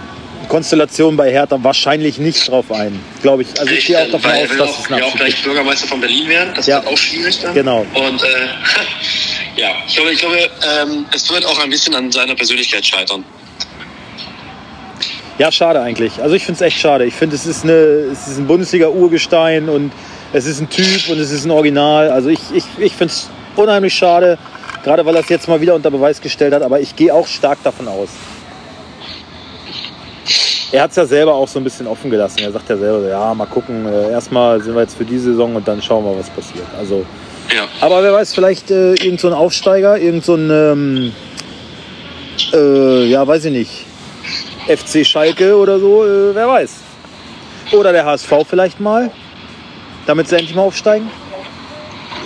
Konstellation 0.54 1.16
bei 1.16 1.32
Hertha 1.32 1.58
wahrscheinlich 1.64 2.18
nicht 2.18 2.48
drauf 2.48 2.70
ein. 2.70 3.00
Glaube 3.22 3.42
ich. 3.42 3.48
Also 3.58 3.72
ich 3.72 3.86
gehe 3.86 3.98
auch 4.00 4.08
davon 4.08 4.30
Weil 4.30 4.44
aus, 4.44 4.56
dass 4.56 4.78
es 4.84 4.88
ja 4.88 5.04
auch 5.04 5.16
gleich 5.16 5.34
ist. 5.34 5.42
Bürgermeister 5.42 5.88
von 5.88 6.00
Berlin 6.00 6.28
werden. 6.28 6.52
Das 6.54 6.68
Ja. 6.68 6.76
wird 6.76 6.92
auch 6.92 6.96
schwierig 6.96 7.40
dann. 7.40 7.54
Genau. 7.54 7.84
Und 7.92 8.22
äh, 8.22 8.26
ja, 9.60 9.70
ich 9.84 9.96
glaube, 9.96 10.12
ich 10.12 10.20
glaube 10.20 10.36
ähm, 10.38 11.06
es 11.12 11.28
wird 11.28 11.44
auch 11.44 11.58
ein 11.58 11.70
bisschen 11.70 11.92
an 11.96 12.12
seiner 12.12 12.36
Persönlichkeit 12.36 12.86
scheitern. 12.86 13.24
Ja, 15.38 15.50
schade 15.50 15.80
eigentlich. 15.80 16.22
Also 16.22 16.36
ich 16.36 16.44
finde 16.44 16.58
es 16.64 16.72
echt 16.72 16.78
schade. 16.78 17.04
Ich 17.04 17.14
finde, 17.14 17.34
es 17.34 17.46
ist, 17.46 17.64
eine, 17.64 17.72
es 17.72 18.28
ist 18.28 18.38
ein 18.38 18.46
Bundesliga-Urgestein 18.46 19.68
und 19.68 19.90
es 20.32 20.46
ist 20.46 20.60
ein 20.60 20.70
Typ 20.70 21.08
und 21.08 21.18
es 21.18 21.32
ist 21.32 21.44
ein 21.46 21.50
Original. 21.50 22.10
Also 22.12 22.28
ich, 22.28 22.38
ich, 22.54 22.62
ich 22.78 22.92
finde 22.92 23.12
es 23.12 23.28
unheimlich 23.56 23.94
schade. 23.94 24.38
Gerade 24.84 25.04
weil 25.04 25.16
er 25.16 25.22
es 25.22 25.28
jetzt 25.28 25.48
mal 25.48 25.60
wieder 25.60 25.74
unter 25.74 25.90
Beweis 25.90 26.20
gestellt 26.20 26.54
hat, 26.54 26.62
aber 26.62 26.78
ich 26.78 26.94
gehe 26.94 27.12
auch 27.12 27.26
stark 27.26 27.58
davon 27.64 27.88
aus. 27.88 28.10
Er 30.74 30.82
hat 30.82 30.90
es 30.90 30.96
ja 30.96 31.06
selber 31.06 31.32
auch 31.34 31.46
so 31.46 31.60
ein 31.60 31.62
bisschen 31.64 31.86
offen 31.86 32.10
gelassen. 32.10 32.40
Er 32.40 32.50
sagt 32.50 32.68
ja 32.68 32.76
selber, 32.76 33.06
ja, 33.08 33.32
mal 33.32 33.46
gucken. 33.46 33.86
Äh, 33.86 34.10
erstmal 34.10 34.60
sind 34.60 34.74
wir 34.74 34.82
jetzt 34.82 34.96
für 34.96 35.04
diese 35.04 35.30
Saison 35.30 35.54
und 35.54 35.68
dann 35.68 35.80
schauen 35.80 36.04
wir, 36.04 36.18
was 36.18 36.28
passiert. 36.30 36.66
Also, 36.76 37.06
Ja. 37.54 37.68
aber 37.80 38.02
wer 38.02 38.12
weiß, 38.12 38.34
vielleicht 38.34 38.72
äh, 38.72 38.94
irgend 38.94 39.20
so 39.20 39.28
ein 39.28 39.34
Aufsteiger, 39.34 39.96
irgend 39.98 40.24
so 40.24 40.34
ein, 40.34 40.50
ähm, 40.50 41.12
äh, 42.52 43.04
ja, 43.04 43.24
weiß 43.24 43.44
ich 43.44 43.52
nicht, 43.52 43.70
FC 44.66 45.06
Schalke 45.06 45.56
oder 45.56 45.78
so, 45.78 46.04
äh, 46.04 46.34
wer 46.34 46.48
weiß. 46.48 46.72
Oder 47.70 47.92
der 47.92 48.04
HSV 48.04 48.32
vielleicht 48.50 48.80
mal, 48.80 49.12
damit 50.08 50.28
sie 50.28 50.34
endlich 50.34 50.56
mal 50.56 50.62
aufsteigen. 50.62 51.08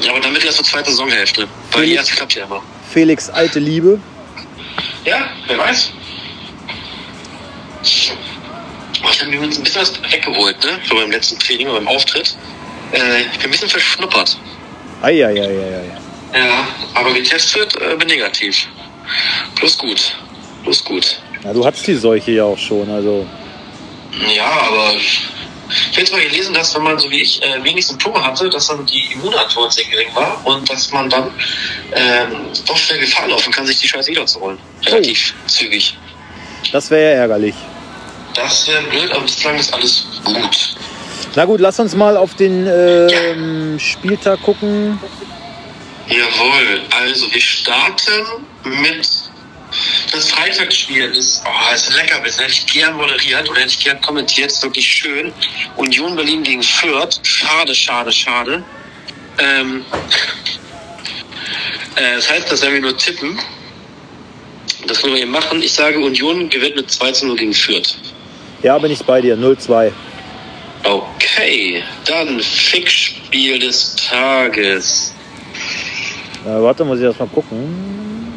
Ja, 0.01 0.13
aber 0.13 0.25
wird 0.33 0.47
erst 0.47 0.57
zur 0.57 0.65
zweiten 0.65 0.89
Saisonhälfte. 0.89 1.47
Weil 1.73 1.85
die 1.85 1.97
erste 1.97 2.15
klappt 2.17 2.35
ja 2.35 2.47
immer. 2.47 2.63
Felix 2.91 3.29
alte 3.29 3.59
Liebe. 3.59 4.01
Ja, 5.05 5.19
wer 5.49 5.59
weiß. 5.59 5.93
Oh, 9.09 9.13
ich 9.13 9.21
habe 9.21 9.31
mir 9.31 9.41
ein 9.41 9.49
bisschen 9.49 9.81
was 9.81 9.93
weggeholt, 10.13 10.63
ne? 10.65 10.79
So 10.87 10.95
beim 10.95 11.11
letzten 11.11 11.39
Training, 11.39 11.69
beim 11.69 11.89
Auftritt. 11.89 12.37
Äh, 12.93 13.23
ich 13.23 13.39
bin 13.39 13.45
ein 13.45 13.51
bisschen 13.51 13.69
verschnuppert. 13.69 14.39
Eieieiei. 15.01 15.85
Ja, 16.35 16.69
aber 16.95 17.13
getestet 17.15 17.75
äh, 17.81 17.97
bin 17.97 18.09
negativ. 18.09 18.69
Plus 19.55 19.79
gut. 19.79 20.15
Plus 20.63 20.85
gut. 20.85 21.21
Ja, 21.43 21.53
du 21.53 21.65
hattest 21.65 21.87
die 21.87 21.95
Seuche 21.95 22.33
ja 22.33 22.45
auch 22.45 22.59
schon, 22.59 22.91
also. 22.91 23.27
Ja, 24.35 24.51
aber 24.51 24.95
ich 24.95 25.23
habe 25.91 26.01
jetzt 26.01 26.13
mal 26.13 26.21
gelesen, 26.21 26.53
dass 26.53 26.75
wenn 26.75 26.83
man 26.83 26.99
so 26.99 27.11
wie 27.11 27.23
ich 27.23 27.43
äh, 27.43 27.63
wenig 27.63 27.87
Symptome 27.87 28.23
hatte, 28.23 28.51
dass 28.51 28.67
dann 28.67 28.85
die 28.85 29.13
Immunantwort 29.13 29.73
sehr 29.73 29.85
gering 29.85 30.15
war 30.15 30.45
und 30.45 30.69
dass 30.69 30.91
man 30.93 31.09
dann 31.09 31.31
ähm, 31.93 32.49
doch 32.67 32.77
schnell 32.77 32.99
Gefahr 32.99 33.29
laufen 33.29 33.53
kann, 33.53 33.67
sich 33.67 33.79
die 33.79 33.89
Scheiße 33.89 34.11
wiederzuholen. 34.11 34.59
Relativ 34.85 35.35
zügig. 35.47 35.97
Das 36.73 36.91
wäre 36.91 37.15
ja 37.15 37.21
ärgerlich. 37.21 37.55
Das 38.35 38.69
wäre 38.69 38.83
blöd, 38.83 39.11
aber 39.13 39.23
bislang 39.23 39.59
ist 39.59 39.73
alles 39.73 40.07
gut. 40.25 40.77
Na 41.35 41.45
gut, 41.45 41.61
lass 41.61 41.79
uns 41.79 41.95
mal 41.95 42.17
auf 42.17 42.35
den 42.35 42.67
ähm, 42.67 43.79
Spieltag 43.79 44.43
gucken. 44.43 44.99
Jawohl, 46.09 46.83
also 46.91 47.33
wir 47.33 47.41
starten 47.41 48.25
mit 48.65 49.07
das 50.13 50.31
Freitagsspiel 50.31 51.05
ist, 51.11 51.43
oh, 51.45 51.75
ist 51.75 51.95
lecker, 51.95 52.21
das 52.25 52.39
hätte 52.39 52.53
ich 52.53 52.67
gern 52.67 52.97
moderiert 52.97 53.49
oder 53.49 53.61
hätte 53.61 53.71
ich 53.71 53.85
gern 53.85 54.01
kommentiert, 54.01 54.51
ist 54.51 54.63
wirklich 54.63 54.87
schön. 54.87 55.33
Union 55.77 56.17
Berlin 56.17 56.43
gegen 56.43 56.63
Fürth, 56.63 57.21
schade, 57.23 57.75
schade, 57.75 58.11
schade. 58.11 58.65
Ähm, 59.39 59.85
äh, 61.97 62.17
das 62.17 62.31
heißt, 62.31 62.51
das 62.51 62.63
werden 62.63 62.75
wir 62.75 62.81
nur 62.81 62.97
tippen. 62.97 63.39
Das 64.87 65.03
können 65.03 65.15
wir 65.15 65.23
eben 65.23 65.31
machen. 65.31 65.63
Ich 65.63 65.73
sage, 65.73 65.99
Union 65.99 66.49
gewinnt 66.49 66.77
mit 66.77 66.91
2 66.91 67.13
zu 67.13 67.27
0 67.27 67.37
gegen 67.37 67.55
Fürth. 67.55 67.99
Ja, 68.63 68.79
bin 68.79 68.91
ich 68.91 69.03
bei 69.05 69.21
dir. 69.21 69.37
0-2. 69.37 69.93
Okay, 70.85 71.83
dann 72.07 72.41
Fixspiel 72.41 73.59
des 73.59 73.95
Tages. 73.97 75.15
Äh, 76.45 76.49
warte, 76.63 76.85
muss 76.85 76.99
ich 76.99 77.05
erst 77.05 77.21
mal 77.21 77.29
gucken. 77.29 78.33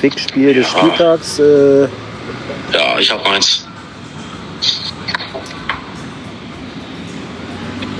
Fixspiel 0.00 0.54
des 0.54 0.66
Ja. 0.72 0.78
Spieltags. 0.78 1.38
Äh, 1.38 1.88
Ja, 2.72 2.98
ich 2.98 3.10
habe 3.10 3.24
eins. 3.30 3.64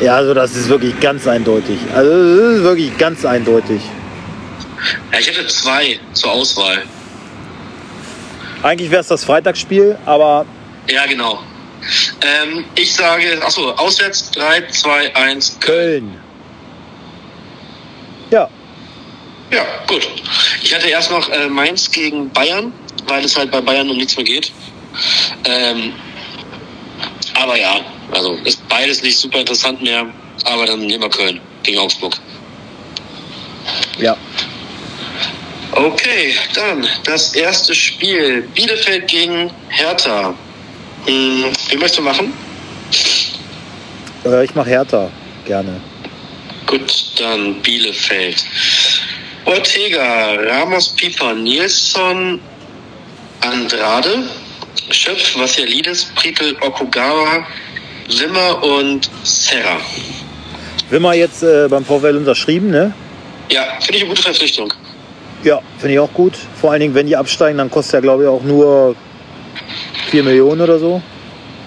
ja, 0.00 0.16
also 0.16 0.35
das 0.35 0.54
ist 0.57 0.69
wirklich 0.69 0.99
ganz 1.00 1.26
eindeutig. 1.26 1.78
Also 1.95 2.11
das 2.11 2.57
ist 2.59 2.62
wirklich 2.62 2.99
ganz 2.99 3.25
eindeutig. 3.25 3.81
Ja, 5.12 5.19
ich 5.19 5.28
hätte 5.28 5.47
zwei 5.47 5.99
zur 6.12 6.33
Auswahl. 6.33 6.83
Eigentlich 8.64 8.90
wäre 8.90 9.02
es 9.02 9.09
das 9.09 9.23
Freitagsspiel, 9.25 9.99
aber 10.06 10.47
Ja, 10.88 11.04
genau. 11.04 11.38
Ähm, 12.23 12.64
ich 12.75 12.94
sage, 12.94 13.38
achso, 13.44 13.73
auswärts 13.73 14.30
3, 14.30 14.68
2, 14.68 15.14
1, 15.14 15.61
Köln. 15.61 16.09
Köln. 16.09 16.21
Ja, 18.30 18.49
Ja, 19.50 19.66
gut. 19.87 20.09
Ich 20.62 20.75
hatte 20.75 20.88
erst 20.88 21.11
noch 21.11 21.28
äh, 21.28 21.47
Mainz 21.47 21.90
gegen 21.90 22.30
Bayern, 22.30 22.73
weil 23.06 23.23
es 23.23 23.37
halt 23.37 23.50
bei 23.50 23.61
Bayern 23.61 23.90
um 23.90 23.99
nichts 23.99 24.16
mehr 24.16 24.25
geht. 24.25 24.50
Ähm, 25.44 25.92
aber 27.35 27.59
ja, 27.59 27.80
also 28.12 28.33
ist 28.44 28.66
beides 28.68 29.02
nicht 29.02 29.18
super 29.18 29.40
interessant 29.40 29.83
mehr. 29.83 30.06
Aber 30.47 30.64
dann 30.64 30.80
nehmen 30.80 31.02
wir 31.02 31.11
Köln 31.11 31.38
gegen 31.62 31.78
Augsburg. 31.78 32.16
ja. 33.99 34.16
Okay, 35.76 36.35
dann 36.54 36.87
das 37.04 37.35
erste 37.35 37.75
Spiel. 37.75 38.43
Bielefeld 38.54 39.09
gegen 39.09 39.50
Hertha. 39.71 40.35
Hm, 41.07 41.47
wie 41.69 41.76
möchtest 41.76 41.99
du 41.99 42.02
machen? 42.02 42.33
Äh, 44.25 44.45
ich 44.45 44.54
mache 44.54 44.71
Hertha. 44.71 45.11
Gerne. 45.45 45.81
Gut, 46.66 46.93
dann 47.19 47.61
Bielefeld. 47.61 48.45
Ortega, 49.47 50.35
Ramos, 50.35 50.90
Pieper, 50.90 51.35
Nilsson, 51.35 52.40
Andrade, 53.40 54.31
Schöpf, 54.90 55.37
Vassilides, 55.37 56.07
Pritel, 56.14 56.57
Okugawa, 56.61 57.47
Wimmer 58.09 58.62
und 58.62 59.11
Serra. 59.25 59.78
Wimmer 60.88 61.14
jetzt 61.14 61.43
äh, 61.43 61.66
beim 61.69 61.85
VfL 61.85 62.16
unterschrieben, 62.16 62.71
ne? 62.71 62.95
Ja, 63.50 63.64
finde 63.81 63.97
ich 63.97 64.02
eine 64.02 64.11
gute 64.11 64.23
Verpflichtung. 64.23 64.73
Ja, 65.44 65.60
finde 65.78 65.94
ich 65.94 65.98
auch 66.00 66.12
gut. 66.12 66.32
Vor 66.60 66.72
allen 66.72 66.80
Dingen, 66.80 66.94
wenn 66.94 67.06
die 67.06 67.16
absteigen, 67.16 67.58
dann 67.58 67.70
kostet 67.70 67.94
er, 67.94 68.00
glaube 68.00 68.22
ich, 68.24 68.28
auch 68.28 68.42
nur 68.42 68.96
4 70.10 70.22
Millionen 70.22 70.62
oder 70.62 70.78
so. 70.78 71.02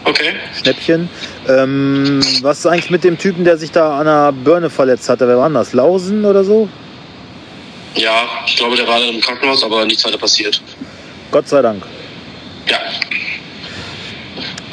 Okay. 0.04 0.34
Schnäppchen. 0.60 1.10
Ähm, 1.48 2.22
was 2.42 2.60
ist 2.60 2.66
eigentlich 2.66 2.90
mit 2.90 3.04
dem 3.04 3.18
Typen, 3.18 3.44
der 3.44 3.58
sich 3.58 3.72
da 3.72 4.00
an 4.00 4.06
der 4.06 4.32
Birne 4.32 4.70
verletzt 4.70 5.10
hatte? 5.10 5.28
Wer 5.28 5.38
war 5.38 5.50
das? 5.50 5.74
Lausen 5.74 6.26
oder 6.26 6.44
so? 6.44 6.68
Ja, 7.96 8.24
ich 8.46 8.58
glaube, 8.58 8.76
der 8.76 8.88
war 8.88 9.00
im 9.04 9.20
Krankenhaus, 9.22 9.64
aber 9.64 9.86
nichts 9.86 10.06
weiter 10.06 10.18
passiert. 10.18 10.62
Gott 11.32 11.48
sei 11.48 11.62
Dank. 11.62 11.84
Ja. 12.68 12.78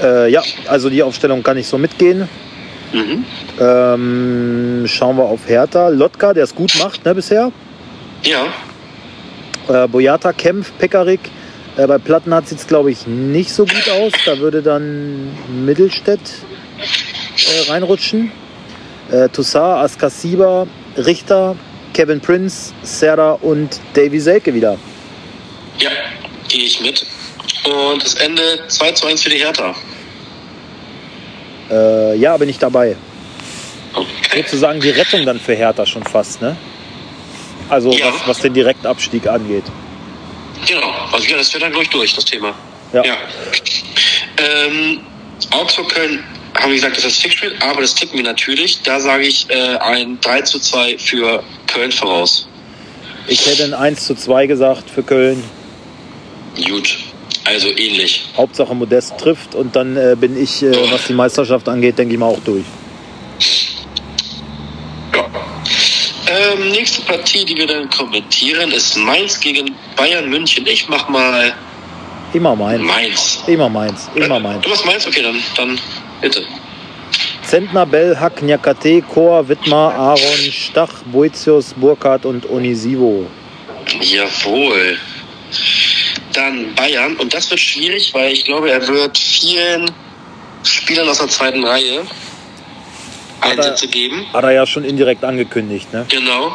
Äh, 0.03 0.31
ja, 0.31 0.43
also 0.67 0.89
die 0.89 1.03
Aufstellung 1.03 1.43
kann 1.43 1.57
ich 1.57 1.67
so 1.67 1.79
mitgehen. 1.79 2.29
Mhm. 2.93 3.25
Ähm, 3.61 4.85
schauen 4.87 5.17
wir 5.17 5.25
auf 5.25 5.41
Hertha. 5.47 5.89
Lotka, 5.89 6.33
der 6.33 6.45
es 6.45 6.55
gut 6.55 6.75
macht 6.79 7.05
ne, 7.05 7.15
bisher. 7.15 7.51
Ja. 8.23 8.47
Äh, 9.69 9.89
Boyata, 9.89 10.33
Kempf, 10.33 10.73
Pekarik. 10.79 11.21
Äh, 11.77 11.87
bei 11.87 11.99
Plattenhardt 11.99 12.49
sieht 12.49 12.59
es, 12.59 12.67
glaube 12.67 12.91
ich, 12.91 13.07
nicht 13.07 13.51
so 13.51 13.65
gut 13.65 13.91
aus. 13.91 14.13
Da 14.25 14.39
würde 14.39 14.63
dann 14.63 15.31
Mittelstädt 15.65 16.21
äh, 16.21 17.71
reinrutschen. 17.71 18.31
Äh, 19.11 19.29
Toussaint, 19.29 19.85
Askasiba, 19.85 20.67
Richter, 20.97 21.57
Kevin 21.93 22.21
Prince, 22.21 22.73
Serra 22.83 23.33
und 23.33 23.81
Davy 23.95 24.21
Selke 24.21 24.55
wieder. 24.55 24.79
Ja, 25.79 25.91
gehe 26.49 26.65
ich 26.65 26.81
mit. 26.81 27.07
Und 27.65 28.05
das 28.05 28.15
Ende 28.15 28.43
2 28.69 28.93
zu 28.93 29.07
1 29.07 29.23
für 29.23 29.31
die 29.31 29.39
Hertha. 29.39 29.75
Äh, 31.71 32.17
ja, 32.17 32.37
bin 32.37 32.49
ich 32.49 32.59
dabei. 32.59 32.97
Okay. 33.95 34.43
Sozusagen 34.43 34.81
die 34.81 34.91
Rettung 34.91 35.25
dann 35.25 35.39
für 35.39 35.55
Hertha 35.55 35.87
schon 35.87 36.03
fast, 36.05 36.43
ne? 36.43 36.57
Also 37.69 37.93
Ja. 37.93 38.13
was, 38.13 38.27
was 38.29 38.39
den 38.41 38.55
Direktabstieg 38.55 39.27
angeht. 39.27 39.65
Genau, 40.67 40.93
also 41.13 41.27
ja, 41.27 41.37
das 41.37 41.53
wird 41.53 41.63
dann 41.63 41.73
gleich 41.73 41.89
durch, 41.91 42.15
das 42.15 42.25
Thema. 42.25 42.55
Ja. 42.93 43.03
Ähm, 44.39 45.01
Augsburg 45.51 45.89
Köln, 45.91 46.23
haben 46.55 46.71
wir 46.71 46.77
gesagt, 46.77 46.97
das 46.97 47.05
ist 47.05 47.17
das 47.17 47.23
Fixspiel, 47.23 47.55
aber 47.61 47.81
das 47.81 47.95
tippen 47.95 48.17
wir 48.17 48.25
natürlich. 48.25 48.81
Da 48.83 49.01
sage 49.01 49.25
ich 49.25 49.47
äh, 49.51 49.77
ein 49.79 50.19
3 50.21 50.43
zu 50.43 50.59
2 50.59 50.99
für 50.99 51.43
Köln 51.67 51.93
voraus. 51.93 52.49
Ich 53.27 53.45
hätte 53.47 53.65
ein 53.65 53.75
1 53.75 54.07
zu 54.07 54.15
2 54.15 54.47
gesagt 54.47 54.89
für 54.91 55.03
Köln. 55.03 55.43
Gut, 56.69 56.99
also 57.45 57.69
ähnlich. 57.69 58.25
Hauptsache 58.37 58.75
Modest 58.75 59.19
trifft 59.19 59.55
und 59.55 59.75
dann 59.75 59.97
äh, 59.97 60.15
bin 60.19 60.41
ich, 60.41 60.63
äh, 60.63 60.73
was 60.93 61.07
die 61.09 61.15
Meisterschaft 61.15 61.69
angeht, 61.69 61.99
denke 61.99 62.15
ich 62.15 62.21
mal 62.21 62.27
auch 62.27 62.41
durch. 62.45 62.65
Ähm, 66.35 66.71
nächste 66.71 67.03
Partie, 67.03 67.45
die 67.45 67.57
wir 67.57 67.67
dann 67.67 67.89
kommentieren, 67.91 68.73
ist 68.73 68.97
Mainz 68.97 69.39
gegen 69.39 69.75
Bayern 69.95 70.29
München. 70.29 70.67
Ich 70.67 70.89
mach 70.89 71.09
mal 71.09 71.55
Immer 72.33 72.57
meins. 72.57 72.83
Mainz. 72.83 73.45
Immer 73.47 73.69
meins. 73.69 74.11
Immer 74.17 74.41
meins. 74.41 74.65
Du 74.65 74.69
machst 74.69 74.85
Mainz? 74.85 75.07
Okay, 75.07 75.23
dann, 75.23 75.41
dann 75.57 75.81
bitte. 76.21 76.45
Zentner, 77.47 77.87
Bell, 77.87 78.19
Hack, 78.19 78.43
Nyakate, 78.43 79.03
Chor, 79.03 79.49
Wittmar, 79.49 79.95
Aaron, 79.95 80.51
Stach, 80.51 81.03
Boetius, 81.05 81.75
Burkhardt 81.75 82.27
und 82.27 82.51
Onisivo. 82.51 83.27
Jawohl. 84.01 84.99
Dann 86.33 86.75
Bayern. 86.75 87.15
Und 87.17 87.33
das 87.33 87.49
wird 87.51 87.61
schwierig, 87.61 88.13
weil 88.13 88.33
ich 88.33 88.45
glaube, 88.45 88.71
er 88.73 88.85
wird 88.89 89.17
vielen 89.17 89.89
Spielern 90.65 91.09
aus 91.09 91.19
der 91.19 91.29
zweiten 91.29 91.63
Reihe 91.63 92.05
er- 93.45 93.51
Einsätze 93.59 93.89
geben. 93.89 94.27
Hat 94.33 94.45
er 94.45 94.51
ja 94.53 94.67
schon 94.67 94.85
indirekt 94.85 95.25
angekündigt, 95.25 95.93
ne? 95.93 96.07
Genau. 96.09 96.53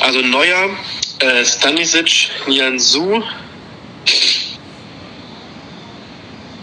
Also 0.00 0.20
Neuer, 0.20 0.70
äh, 1.20 1.44
Stanisic, 1.44 2.28
Nianzu, 2.46 3.22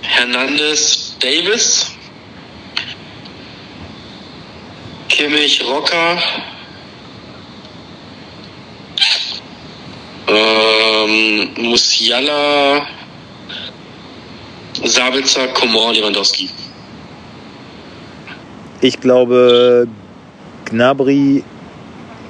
Hernandez, 0.01 1.15
Davis, 1.19 1.91
Kimmich, 5.10 5.63
Rocker, 5.63 6.21
ähm, 10.27 11.50
Musiala, 11.57 12.88
Sabitzer, 14.83 15.48
Komor, 15.50 15.93
Lewandowski. 15.93 16.50
Ich 18.82 19.00
glaube 19.00 19.88
Gnabry, 20.66 21.44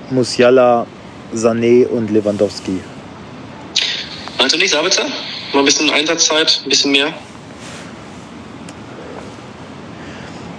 Musiala, 0.10 0.86
Sané 1.34 1.88
und 1.88 2.12
Lewandowski. 2.12 2.82
Meinst 4.38 4.56
du 4.56 4.60
nicht 4.60 4.72
Sabitzer? 4.72 5.04
Mal 5.54 5.60
ein 5.60 5.66
bisschen 5.66 5.90
Einsatzzeit, 5.90 6.62
ein 6.66 6.70
bisschen 6.70 6.92
mehr? 6.92 7.14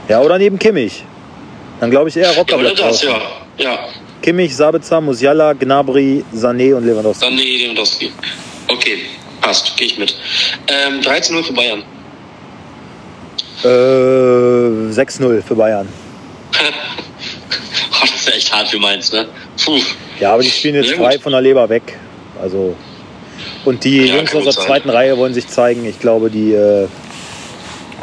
Ja, 0.08 0.20
oder 0.20 0.38
neben 0.38 0.58
Kimmich. 0.58 1.04
Dann 1.80 1.90
glaube 1.90 2.08
ich 2.08 2.16
eher 2.16 2.30
Rocker 2.36 2.52
Ja, 2.56 2.60
oder 2.60 2.74
bleibt 2.74 2.80
das, 2.80 3.02
ja. 3.02 3.20
Ja, 3.58 3.78
Kimmich, 4.22 4.54
Sabitzer, 4.56 5.00
Musiala, 5.00 5.52
Gnabry, 5.52 6.24
Sané 6.34 6.74
und 6.74 6.86
Lewandowski. 6.86 7.28
nee, 7.34 7.56
Lewandowski. 7.64 8.12
Okay, 8.68 8.98
passt, 9.40 9.76
gehe 9.76 9.88
ich 9.88 9.98
mit. 9.98 10.16
Ähm, 10.68 11.00
13-0 11.00 11.42
für 11.44 11.52
Bayern. 11.52 11.82
Äh, 13.64 14.92
6-0 14.92 15.42
für 15.42 15.54
Bayern. 15.54 15.88
Oh, 16.52 18.00
das 18.00 18.10
ist 18.14 18.34
echt 18.34 18.52
hart 18.52 18.68
für 18.68 18.78
Mainz, 18.78 19.12
ne? 19.12 19.26
Puh. 19.64 19.80
Ja, 20.20 20.32
aber 20.34 20.42
die 20.42 20.50
spielen 20.50 20.74
jetzt 20.76 20.92
frei 20.92 21.18
von 21.18 21.32
der 21.32 21.40
Leber 21.40 21.68
weg. 21.68 21.98
Also 22.40 22.76
und 23.64 23.84
die 23.84 24.06
Ja, 24.06 24.16
Jungs 24.16 24.34
aus 24.34 24.44
der 24.44 24.52
sein. 24.52 24.66
zweiten 24.66 24.90
Reihe 24.90 25.16
wollen 25.16 25.34
sich 25.34 25.46
zeigen. 25.46 25.84
Ich 25.86 26.00
glaube, 26.00 26.30
die, 26.30 26.52
äh, 26.52 26.88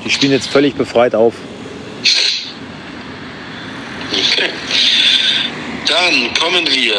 die 0.03 0.09
spielen 0.09 0.31
jetzt 0.31 0.47
völlig 0.49 0.75
befreit 0.75 1.15
auf. 1.15 1.33
Okay. 4.11 4.49
Dann 5.87 6.33
kommen 6.39 6.65
wir 6.67 6.93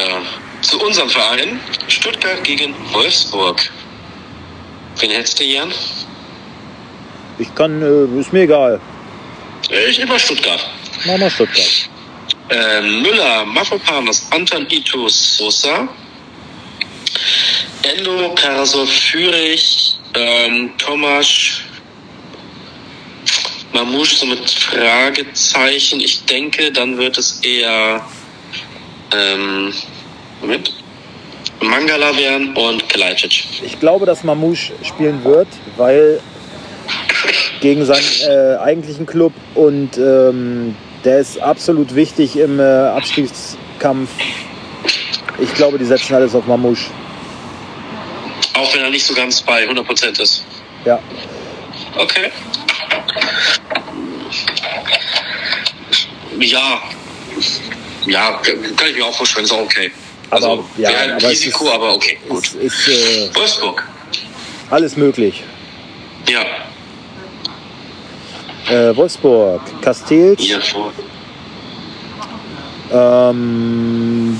zu 0.62 0.80
unserem 0.80 1.08
Verein. 1.08 1.60
Stuttgart 1.88 2.42
gegen 2.44 2.74
Wolfsburg. 2.92 3.70
Wen 4.98 5.10
hättest 5.10 5.38
du, 5.40 5.44
Jan? 5.44 5.72
Ich 7.40 7.54
kann, 7.54 7.82
äh, 7.82 8.20
ist 8.20 8.32
mir 8.32 8.42
egal. 8.42 8.80
Ich 9.88 9.98
immer 9.98 10.18
Stuttgart. 10.18 10.60
Mach 11.06 11.16
mal 11.16 11.30
Stuttgart. 11.30 11.88
Ähm, 12.50 13.02
Müller, 13.02 13.44
Mafropanos, 13.46 14.26
Anton 14.30 14.66
Ito 14.68 15.08
Sosa, 15.08 15.88
Endo, 17.82 18.34
Karasov, 18.34 18.90
Fürich, 18.90 19.96
ähm, 20.14 20.72
Tomasz, 20.76 21.62
Mamouche 23.72 24.16
so 24.16 24.26
mit 24.26 24.50
Fragezeichen. 24.50 26.00
Ich 26.00 26.24
denke, 26.26 26.70
dann 26.70 26.98
wird 26.98 27.16
es 27.16 27.40
eher 27.42 28.04
ähm, 29.12 29.72
Moment, 30.40 30.72
Mangala 31.60 32.16
werden 32.16 32.54
und 32.56 32.88
Kalajdzic. 32.88 33.44
Ich 33.64 33.78
glaube, 33.78 34.06
dass 34.06 34.24
Mamouche 34.24 34.72
spielen 34.82 35.22
wird, 35.24 35.48
weil 35.76 36.20
gegen 37.60 37.84
seinen 37.84 38.04
äh, 38.28 38.56
eigentlichen 38.56 39.06
Club 39.06 39.32
und 39.54 39.96
ähm, 39.98 40.74
der 41.04 41.18
ist 41.18 41.40
absolut 41.40 41.94
wichtig 41.94 42.36
im 42.36 42.58
äh, 42.60 42.62
Abstiegskampf. 42.62 44.10
Ich 45.38 45.54
glaube, 45.54 45.78
die 45.78 45.84
setzen 45.84 46.14
alles 46.14 46.34
auf 46.34 46.46
Mamouche. 46.46 46.90
Auch 48.54 48.74
wenn 48.74 48.82
er 48.82 48.90
nicht 48.90 49.06
so 49.06 49.14
ganz 49.14 49.40
bei 49.40 49.66
100% 49.68 50.20
ist. 50.20 50.44
Ja. 50.84 50.98
Okay. 51.96 52.30
Ja. 56.38 56.82
Ja, 58.06 58.40
kann 58.76 58.88
ich 58.88 58.96
mir 58.96 59.04
auch 59.04 59.14
vorstellen, 59.14 59.44
ist 59.44 59.52
auch 59.52 59.60
okay. 59.62 59.90
Aber, 60.30 60.46
Also, 60.48 60.64
ja, 60.78 60.88
wäre 60.90 61.00
ein 61.00 61.10
aber 61.12 61.28
Risiko, 61.28 61.66
ist- 61.66 61.72
aber 61.72 61.94
okay, 61.94 62.18
gut. 62.28 62.44
Ist, 62.54 62.54
ist 62.54 62.88
äh, 62.88 63.34
Wolfsburg. 63.34 63.86
alles 64.70 64.96
möglich. 64.96 65.42
Ja, 66.28 66.40
Äh, 68.70 68.96
Wolfsburg, 68.96 69.60
Castells, 69.82 70.46
vor. 70.68 70.92
ähm, 72.92 74.38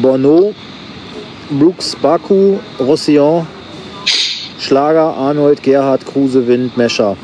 Bono, 0.00 0.54
Brooks, 1.50 1.94
Baku, 1.96 2.58
Roussillon, 2.78 3.46
Schlager, 4.58 5.14
Arnold, 5.14 5.62
Gerhard, 5.62 6.06
Kruse, 6.06 6.46
Wind, 6.46 6.74
Mescher. 6.78 7.16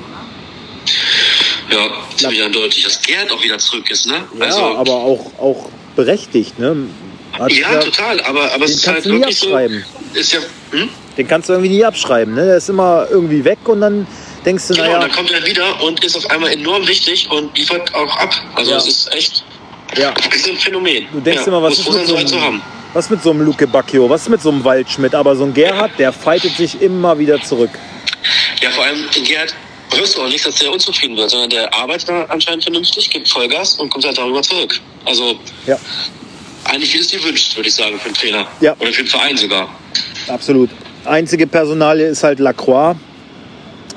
Ja, 1.71 1.91
ziemlich 2.17 2.43
eindeutig, 2.43 2.85
dass 2.85 3.01
Gerd 3.01 3.33
auch 3.33 3.43
wieder 3.43 3.59
zurück 3.59 3.91
ist, 3.91 4.07
ne? 4.07 4.25
Ja, 4.39 4.45
also, 4.45 4.77
aber 4.77 4.93
auch, 4.93 5.33
auch 5.39 5.69
berechtigt. 5.97 6.59
Ne? 6.59 6.89
Hat 7.33 7.51
ja, 7.53 7.81
total, 7.81 8.21
aber, 8.21 8.53
aber 8.53 8.65
es 8.67 8.73
ist 8.73 8.87
halt 8.87 9.07
wirklich 9.07 9.39
so. 9.39 9.57
Ist 10.13 10.33
ja, 10.33 10.41
hm? 10.71 10.89
Den 11.17 11.29
kannst 11.29 11.49
du 11.49 11.53
irgendwie 11.53 11.71
nie 11.73 11.85
abschreiben. 11.85 12.35
Ne? 12.35 12.45
Der 12.47 12.57
ist 12.57 12.69
immer 12.69 13.07
irgendwie 13.11 13.45
weg 13.45 13.59
und 13.67 13.81
dann 13.81 14.07
denkst 14.45 14.69
du, 14.69 14.75
Genau, 14.75 14.87
naja, 14.87 14.99
dann 15.01 15.13
kommt 15.13 15.31
er 15.31 15.45
wieder 15.47 15.81
und 15.83 16.03
ist 16.05 16.17
auf 16.17 16.29
einmal 16.31 16.51
enorm 16.53 16.87
wichtig 16.89 17.29
und 17.31 17.57
liefert 17.57 17.95
auch 17.95 18.17
ab. 18.17 18.35
Also, 18.57 18.73
Ja. 18.73 18.77
es 18.79 18.87
ist 18.87 19.15
echt, 19.15 19.45
ja, 19.97 20.13
es 20.31 20.37
ist 20.41 20.49
ein 20.49 20.57
Phänomen. 20.57 21.07
du 21.13 21.21
denkst 21.21 21.43
ja, 21.43 21.47
immer, 21.49 21.63
was 21.63 21.79
muss 21.85 21.95
ist, 21.95 21.95
mit 21.95 21.95
sein, 21.95 22.07
so 22.07 22.13
so 22.13 22.17
einen 22.19 22.27
zu 22.29 22.35
einem, 22.37 22.45
haben. 22.45 22.63
was 22.93 23.11
mit 23.11 23.23
so 23.23 23.31
einem 23.31 23.43
Luke 23.43 23.67
Bacchio, 23.69 24.11
was 24.11 24.23
ist 24.23 24.29
mit 24.29 24.43
so 24.43 24.51
einem 24.51 24.65
Waldschmidt, 24.65 25.15
aber 25.15 25.37
so 25.37 25.45
ein 25.45 25.55
Gerhard, 25.55 25.93
der 25.99 26.13
fightet 26.13 26.57
sich 26.57 26.81
immer 26.83 27.17
wieder 27.19 27.41
zurück. 27.43 27.71
Ja, 28.61 28.71
vor 28.71 28.85
allem 28.85 29.05
in 29.17 29.25
Gerd 29.25 29.55
hörst 29.95 30.17
du 30.17 30.23
auch 30.23 30.29
nicht, 30.29 30.45
dass 30.45 30.57
der 30.57 30.73
unzufrieden 30.73 31.17
wird, 31.17 31.31
sondern 31.31 31.51
der 31.51 31.73
arbeitet 31.73 32.09
da 32.09 32.25
anscheinend 32.25 32.65
vernünftig, 32.65 33.09
gibt 33.11 33.29
Vollgas 33.29 33.75
und 33.79 33.89
kommt 33.91 34.05
halt 34.05 34.19
darüber 34.19 34.43
zurück. 34.43 34.81
Also 35.05 35.39
Ja, 35.67 35.79
eigentlich 36.65 36.93
wie 36.95 36.99
es 36.99 37.09
dir 37.09 37.23
wünscht, 37.23 37.55
würde 37.55 37.69
ich 37.69 37.75
sagen, 37.75 38.01
für 38.01 38.09
den 38.09 38.15
Trainer. 38.15 38.47
Ja. 38.61 38.75
Oder 38.81 38.93
für 38.93 39.03
den 39.05 39.09
Verein 39.09 39.37
sogar. 39.37 39.69
absolut. 40.29 40.71
Einzige 41.05 41.47
Personalie 41.47 42.07
ist 42.07 42.23
halt 42.25 42.39
Lacroix, 42.39 42.97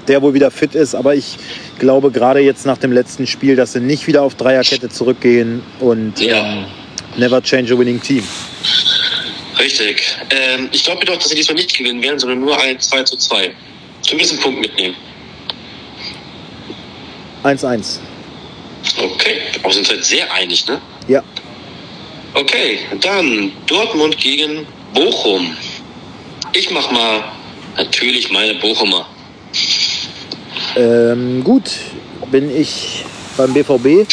der 0.08 0.22
wohl 0.22 0.34
wieder 0.34 0.52
fit 0.52 0.76
ist, 0.76 0.94
aber 0.96 1.16
ich 1.16 1.38
glaube 1.80 2.12
gerade 2.12 2.40
jetzt 2.40 2.66
nach 2.66 2.78
dem 2.78 2.92
letzten 2.92 3.28
Spiel, 3.28 3.56
dass 3.56 3.74
sie 3.74 3.80
nicht 3.80 4.08
wieder 4.08 4.24
auf 4.24 4.36
Dreierkette 4.36 4.90
zurückgehen 4.90 5.62
und 5.80 6.20
Ja. 6.20 6.38
ähm, 6.46 6.66
never 7.18 7.42
change 7.42 7.74
a 7.74 7.78
winning 7.78 8.02
team. 8.02 8.24
Richtig. 9.60 10.16
Ähm, 10.30 10.70
ich 10.72 10.84
glaube 10.84 11.00
jedoch, 11.02 11.18
dass 11.18 11.30
sie 11.30 11.36
diesmal 11.36 11.56
nicht 11.56 11.76
gewinnen 11.78 12.02
werden, 12.02 12.20
sondern 12.20 12.40
nur 12.42 12.60
ein 12.62 12.80
2 12.80 13.04
zu 13.04 13.18
2. 13.18 13.52
Zumindest 14.02 14.34
einen 14.34 14.42
Punkt 14.42 14.62
mitnehmen. 14.62 14.96
1-1. 17.44 18.00
Okay. 18.98 19.38
Aber 19.64 19.74
sind 19.74 19.90
halt 19.90 20.04
sehr 20.04 20.32
einig, 20.34 20.68
ne? 20.68 20.80
Ja. 21.08 21.24
Okay, 22.34 22.80
dann 23.02 23.52
Dortmund 23.66 24.18
gegen 24.18 24.68
Bochum. 24.94 25.56
Ich 26.54 26.72
mach 26.72 26.92
mal 26.92 27.24
natürlich 27.76 28.32
meine 28.32 28.56
Bochumer. 28.56 29.08
Ähm, 30.76 31.44
gut, 31.44 31.64
bin 32.32 32.56
ich 32.56 33.04
beim 33.38 33.54
BVB. 33.54 34.08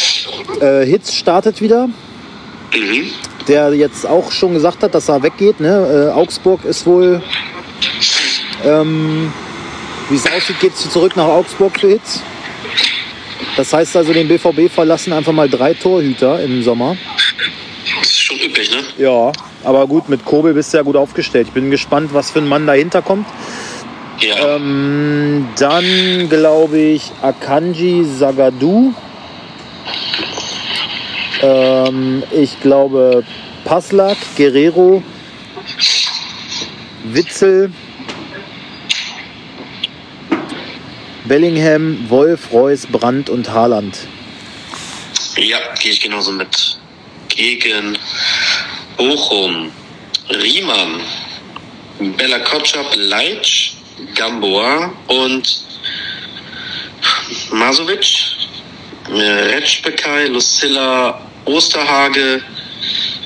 Äh, 0.61 0.85
Hitz 0.85 1.13
startet 1.13 1.61
wieder, 1.61 1.87
Mhm. 2.73 3.07
der 3.47 3.73
jetzt 3.73 4.05
auch 4.05 4.31
schon 4.31 4.53
gesagt 4.53 4.83
hat, 4.83 4.93
dass 4.93 5.09
er 5.09 5.21
weggeht. 5.23 5.59
Ne? 5.59 6.09
Äh, 6.11 6.13
Augsburg 6.13 6.63
ist 6.65 6.85
wohl, 6.85 7.21
ähm, 8.63 9.31
wie 10.09 10.15
es 10.15 10.25
aussieht, 10.31 10.59
geht 10.59 10.73
es 10.73 10.89
zurück 10.89 11.15
nach 11.15 11.25
Augsburg 11.27 11.79
für 11.79 11.89
Hitz. 11.89 12.21
Das 13.57 13.71
heißt 13.73 13.95
also, 13.95 14.11
den 14.13 14.27
BVB 14.27 14.69
verlassen 14.69 15.13
einfach 15.13 15.31
mal 15.31 15.49
drei 15.49 15.73
Torhüter 15.73 16.41
im 16.43 16.61
Sommer. 16.61 16.97
Das 17.99 18.07
ist 18.09 18.21
schon 18.21 18.37
üblich, 18.39 18.69
ne? 18.69 18.83
Ja, 18.97 19.31
aber 19.65 19.87
gut, 19.87 20.09
mit 20.09 20.23
Kobel 20.25 20.53
bist 20.53 20.73
du 20.73 20.77
ja 20.77 20.83
gut 20.83 20.95
aufgestellt. 20.95 21.47
Ich 21.47 21.53
bin 21.53 21.71
gespannt, 21.71 22.13
was 22.13 22.31
für 22.31 22.39
ein 22.39 22.47
Mann 22.47 22.67
dahinter 22.67 23.01
kommt. 23.01 23.27
Ja. 24.19 24.55
Ähm, 24.55 25.47
dann 25.57 26.29
glaube 26.29 26.77
ich 26.77 27.11
Akanji 27.21 28.05
Sagadu. 28.05 28.93
Ähm, 31.41 32.23
ich 32.31 32.61
glaube 32.61 33.23
Paslak, 33.65 34.17
Guerrero, 34.37 35.03
Witzel, 37.03 37.71
Bellingham, 41.25 42.09
Wolf, 42.09 42.51
Reus, 42.53 42.85
Brandt 42.85 43.29
und 43.29 43.51
Haaland. 43.51 43.97
Ja, 45.37 45.57
gehe 45.81 45.91
ich 45.91 45.99
genauso 45.99 46.31
mit. 46.31 46.77
Gegen 47.27 47.97
Bochum, 48.97 49.71
Riemann, 50.29 51.01
Bella 52.17 52.39
Kotschap, 52.39 52.93
Leitsch, 52.95 53.71
Gamboa 54.15 54.91
und 55.07 55.63
Masovic, 57.51 58.05
äh, 59.09 59.21
Retschbekai, 59.21 60.27
Lucilla 60.27 61.21
Osterhage, 61.45 62.41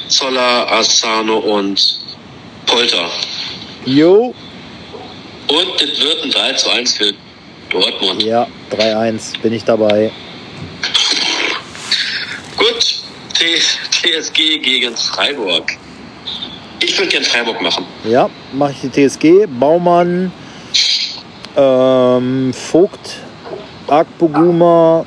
Zoller, 0.08 0.72
Asano 0.72 1.38
und 1.38 2.00
Polter. 2.66 3.10
Jo, 3.86 4.34
Und 5.48 5.68
das 5.82 6.00
wird 6.00 6.24
ein 6.24 6.32
3 6.32 6.54
zu 6.54 6.70
1 6.70 6.94
für 6.98 7.14
Dortmund. 7.70 8.22
ja, 8.24 8.48
3-1 8.72 9.40
bin 9.42 9.54
ich 9.54 9.64
dabei. 9.64 10.12
Gut, 12.58 12.80
T 12.80 13.29
TSG 13.39 14.60
gegen 14.60 14.95
Freiburg. 14.95 15.78
Ich 16.82 16.97
würde 16.97 17.10
gern 17.10 17.23
Freiburg 17.23 17.62
machen. 17.62 17.86
Ja, 18.04 18.30
mache 18.54 18.71
ich 18.71 18.82
die 18.82 19.08
TSG. 19.08 19.47
Baumann, 19.47 20.32
ähm, 21.56 22.54
Vogt, 22.54 23.17
Akpoguma, 23.88 25.06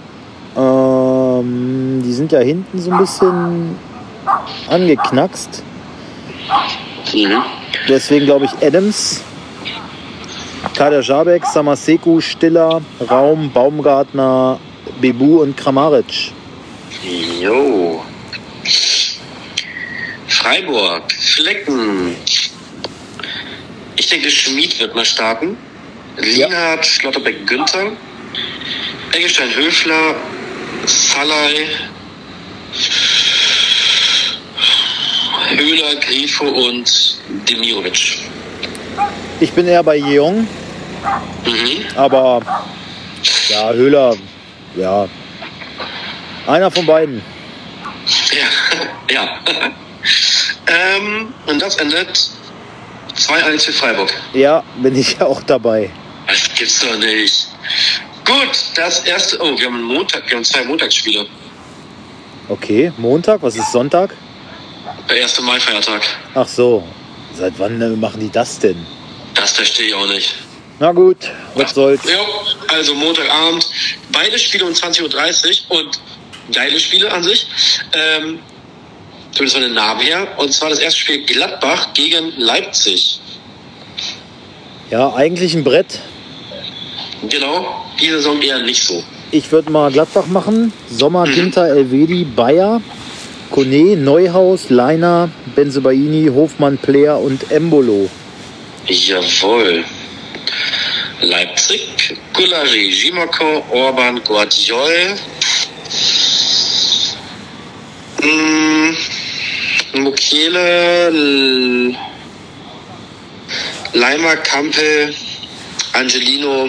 ähm, 0.57 2.03
die 2.05 2.13
sind 2.13 2.33
ja 2.33 2.41
hinten 2.41 2.79
so 2.79 2.91
ein 2.91 2.99
bisschen 2.99 3.79
angeknackst. 4.69 5.63
Mhm. 7.15 7.43
Deswegen 7.89 8.27
glaube 8.27 8.47
ich 8.47 8.67
Adams, 8.67 9.23
Kader 10.77 11.01
Jabek, 11.01 11.45
Samaseku, 11.47 12.21
Stiller, 12.21 12.81
Raum, 13.11 13.51
Baumgartner, 13.51 14.59
Bebu 15.01 15.43
und 15.43 15.57
Kramaric. 15.57 16.33
Jo. 17.41 18.03
Freiburg, 20.43 21.13
Flecken. 21.13 22.17
Ich 23.97 24.09
denke, 24.09 24.29
Schmid 24.29 24.79
wird 24.81 24.95
mal 24.95 25.05
starten. 25.05 25.57
Ja. 26.17 26.49
Lienhardt, 26.49 26.85
Schlotterbeck, 26.85 27.47
Günther. 27.47 27.93
Eggestein, 29.13 29.55
Höfler, 29.55 30.15
Salai, 30.87 31.67
Höhler, 35.57 35.95
Grifo 35.97 36.47
und 36.47 37.19
Demirovic. 37.49 38.19
Ich 39.41 39.53
bin 39.53 39.69
eher 39.69 39.83
bei 39.83 39.97
Jeong, 39.97 40.47
Mhm. 41.47 41.85
aber 41.97 42.41
ja, 43.49 43.73
Höhler, 43.73 44.17
ja. 44.77 45.09
Einer 46.47 46.71
von 46.71 46.87
beiden. 46.87 47.23
Ja, 48.33 49.15
ja. 49.15 49.41
Ähm, 50.73 51.35
und 51.47 51.61
das 51.61 51.77
endet 51.77 52.31
2-1 53.17 53.65
für 53.65 53.73
Freiburg. 53.73 54.13
Ja, 54.33 54.63
bin 54.77 54.97
ich 54.97 55.21
auch 55.21 55.43
dabei. 55.43 55.91
Das 56.27 56.49
gibt's 56.55 56.81
doch 56.81 56.97
nicht. 56.99 57.49
Gut, 58.25 58.57
das 58.77 59.01
erste. 59.01 59.39
Oh, 59.41 59.59
wir 59.59 59.67
haben 59.67 59.75
einen 59.75 59.85
Montag, 59.85 60.29
wir 60.29 60.37
haben 60.37 60.45
zwei 60.45 60.65
Montagsspiele. 60.65 61.27
Okay, 62.49 62.93
Montag, 62.97 63.43
was 63.43 63.57
ist 63.57 63.73
Sonntag? 63.73 64.15
Der 65.09 65.23
1. 65.23 65.41
Mai-Feiertag. 65.41 66.03
Ach 66.35 66.47
so, 66.47 66.87
seit 67.35 67.59
wann 67.59 67.81
äh, 67.81 67.89
machen 67.91 68.21
die 68.21 68.31
das 68.31 68.59
denn? 68.59 68.87
Das 69.35 69.53
verstehe 69.53 69.89
ich 69.89 69.95
auch 69.95 70.07
nicht. 70.07 70.35
Na 70.79 70.93
gut, 70.93 71.31
was 71.55 71.75
soll's. 71.75 72.03
Ja, 72.05 72.19
also 72.69 72.95
Montagabend. 72.95 73.69
Beide 74.11 74.39
Spiele 74.39 74.65
um 74.65 74.73
20.30 74.73 75.63
Uhr 75.71 75.79
und 75.79 76.01
geile 76.53 76.79
Spiele 76.81 77.13
an 77.13 77.23
sich. 77.23 77.47
Ähm, 77.93 78.41
zumindest 79.33 79.55
von 79.57 79.63
den 79.63 79.75
Namen 79.75 80.01
her. 80.01 80.29
Und 80.39 80.53
zwar 80.53 80.71
das 80.71 80.79
erste 80.79 81.01
Spiel 81.01 81.25
Gladbach 81.25 81.93
gegen 81.95 82.33
Leipzig. 82.37 83.19
Ja, 84.91 85.13
eigentlich 85.15 85.55
ein 85.55 85.65
Brett. 85.65 86.01
Genau, 87.29 87.85
die 88.01 88.09
Saison 88.11 88.41
eher 88.43 88.59
nicht 88.63 88.83
so. 88.83 89.03
Ich 89.31 89.51
würde 89.51 89.71
mal 89.71 89.91
Gladbach 89.91 90.27
machen. 90.27 90.73
Sommer, 90.91 91.27
Mhm. 91.27 91.33
Ginter, 91.35 91.67
Elvedi, 91.69 92.25
Bayer, 92.25 92.83
Kone, 93.51 93.97
Neuhaus, 93.97 94.69
Leiner, 94.71 95.31
Benzebaini, 95.55 96.31
Hofmann, 96.35 96.77
Player 96.79 97.19
und 97.19 97.51
Embolo. 97.51 98.11
Jawohl. 98.87 99.85
Leipzig, 101.21 102.17
Gulari, 102.35 102.91
Jimoko, 102.91 103.65
Orban, 103.71 104.21
Guardiol. 104.25 105.15
Mm, 108.21 108.97
Mukiele, 109.95 111.11
Leimer, 113.93 114.37
Kampel, 114.37 115.15
Angelino, 115.93 116.69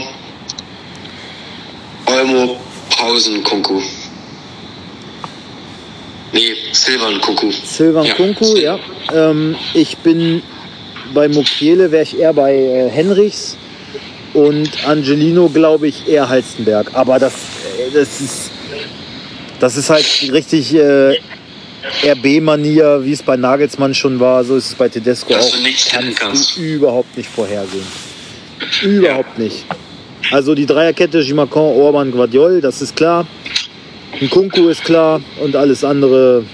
Olmo, 2.05 2.57
Pausen, 2.89 3.43
Kunku. 3.43 3.81
Nee, 6.33 6.53
Silvan, 6.73 7.21
Kunku. 7.21 7.51
Silvan 7.51 8.05
Ja, 8.05 8.15
Kunku, 8.15 8.57
ja. 8.57 8.79
Ähm, 9.13 9.55
ich 9.73 9.97
bin 9.97 10.41
bei 11.13 11.27
Mukiele, 11.29 11.91
wäre 11.91 12.03
ich 12.03 12.19
eher 12.19 12.33
bei 12.33 12.55
äh, 12.55 12.89
Henrichs 12.89 13.55
und 14.33 14.85
Angelino, 14.85 15.47
glaube 15.47 15.87
ich, 15.87 16.07
eher 16.07 16.27
Halstenberg. 16.27 16.87
Aber 16.93 17.19
das, 17.19 17.33
äh, 17.33 17.91
das 17.93 18.19
ist 18.19 18.51
das 19.59 19.77
ist 19.77 19.89
halt 19.89 20.05
richtig 20.33 20.75
äh, 20.75 21.17
RB-Manier, 22.05 23.01
wie 23.03 23.11
es 23.11 23.21
bei 23.23 23.35
Nagelsmann 23.35 23.93
schon 23.93 24.19
war, 24.19 24.43
so 24.43 24.55
ist 24.55 24.69
es 24.69 24.75
bei 24.75 24.89
Tedesco 24.89 25.33
Dass 25.33 25.47
auch. 25.47 25.55
du 25.57 25.61
nichts 25.63 25.85
tippen 25.85 26.15
kannst. 26.15 26.57
du 26.57 26.61
überhaupt 26.61 27.15
nicht 27.17 27.29
vorhersehen. 27.29 27.85
Überhaupt 28.81 29.37
nicht. 29.37 29.65
Also 30.31 30.55
die 30.55 30.65
Dreierkette 30.65 31.23
Gimacon, 31.23 31.75
Orban, 31.81 32.11
Guardiol, 32.11 32.61
das 32.61 32.81
ist 32.81 32.95
klar. 32.95 33.27
Ein 34.21 34.29
Kunku 34.29 34.69
ist 34.69 34.83
klar 34.83 35.21
und 35.41 35.55
alles 35.55 35.83
andere 35.83 36.45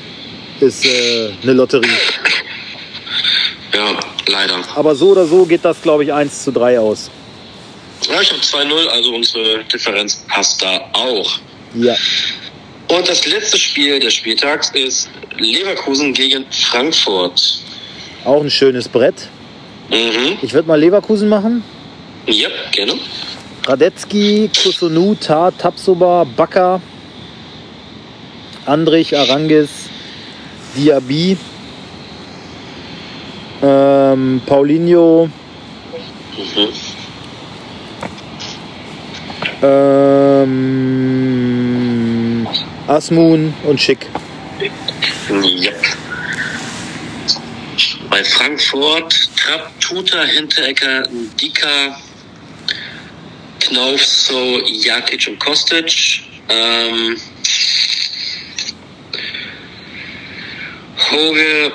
ist 0.59 0.85
äh, 0.85 1.29
eine 1.43 1.53
Lotterie. 1.53 1.87
Ja, 3.73 3.99
leider. 4.27 4.55
Aber 4.75 4.95
so 4.95 5.09
oder 5.09 5.25
so 5.25 5.45
geht 5.45 5.63
das, 5.63 5.81
glaube 5.81 6.03
ich, 6.03 6.11
1 6.11 6.43
zu 6.45 6.51
3 6.51 6.79
aus. 6.79 7.11
Ja, 8.09 8.21
ich 8.21 8.31
habe 8.31 8.41
2-0, 8.41 8.87
also 8.87 9.13
unsere 9.13 9.63
Differenz 9.65 10.23
passt 10.27 10.61
da 10.63 10.81
auch. 10.93 11.39
Ja. 11.75 11.95
Und 12.89 13.07
das 13.07 13.25
letzte 13.27 13.57
Spiel 13.57 13.99
des 13.99 14.15
Spieltags 14.15 14.71
ist 14.71 15.09
Leverkusen 15.37 16.13
gegen 16.13 16.45
Frankfurt. 16.51 17.59
Auch 18.25 18.41
ein 18.41 18.49
schönes 18.49 18.89
Brett. 18.89 19.27
Mhm. 19.89 20.37
Ich 20.41 20.53
würde 20.53 20.67
mal 20.67 20.79
Leverkusen 20.79 21.29
machen. 21.29 21.63
Yep, 22.27 22.71
gerne. 22.71 22.93
Radetzky, 23.67 24.49
Kusunu, 24.63 25.15
Tar, 25.15 25.55
Tapsoba, 25.57 26.25
Bakker, 26.35 26.81
Andrich, 28.65 29.15
Arangis, 29.15 29.69
Diaby, 30.75 31.37
ähm, 33.61 34.41
Paulinho, 34.45 35.29
Mhm. 36.37 36.69
ähm, 39.61 41.78
Asmun 42.89 43.53
und 43.63 43.79
Schick. 43.79 44.07
Yep. 45.29 45.75
Bei 48.09 48.23
Frankfurt 48.23 49.29
Trapp, 49.37 49.79
Tuta, 49.79 50.23
Hinterecker, 50.23 51.07
Dika, 51.39 51.95
Knauf, 53.59 54.03
So, 54.03 54.59
Jakic 54.65 55.27
und 55.27 55.39
Kostic. 55.39 56.23
Ähm, 56.49 57.15
Hoge, 61.11 61.71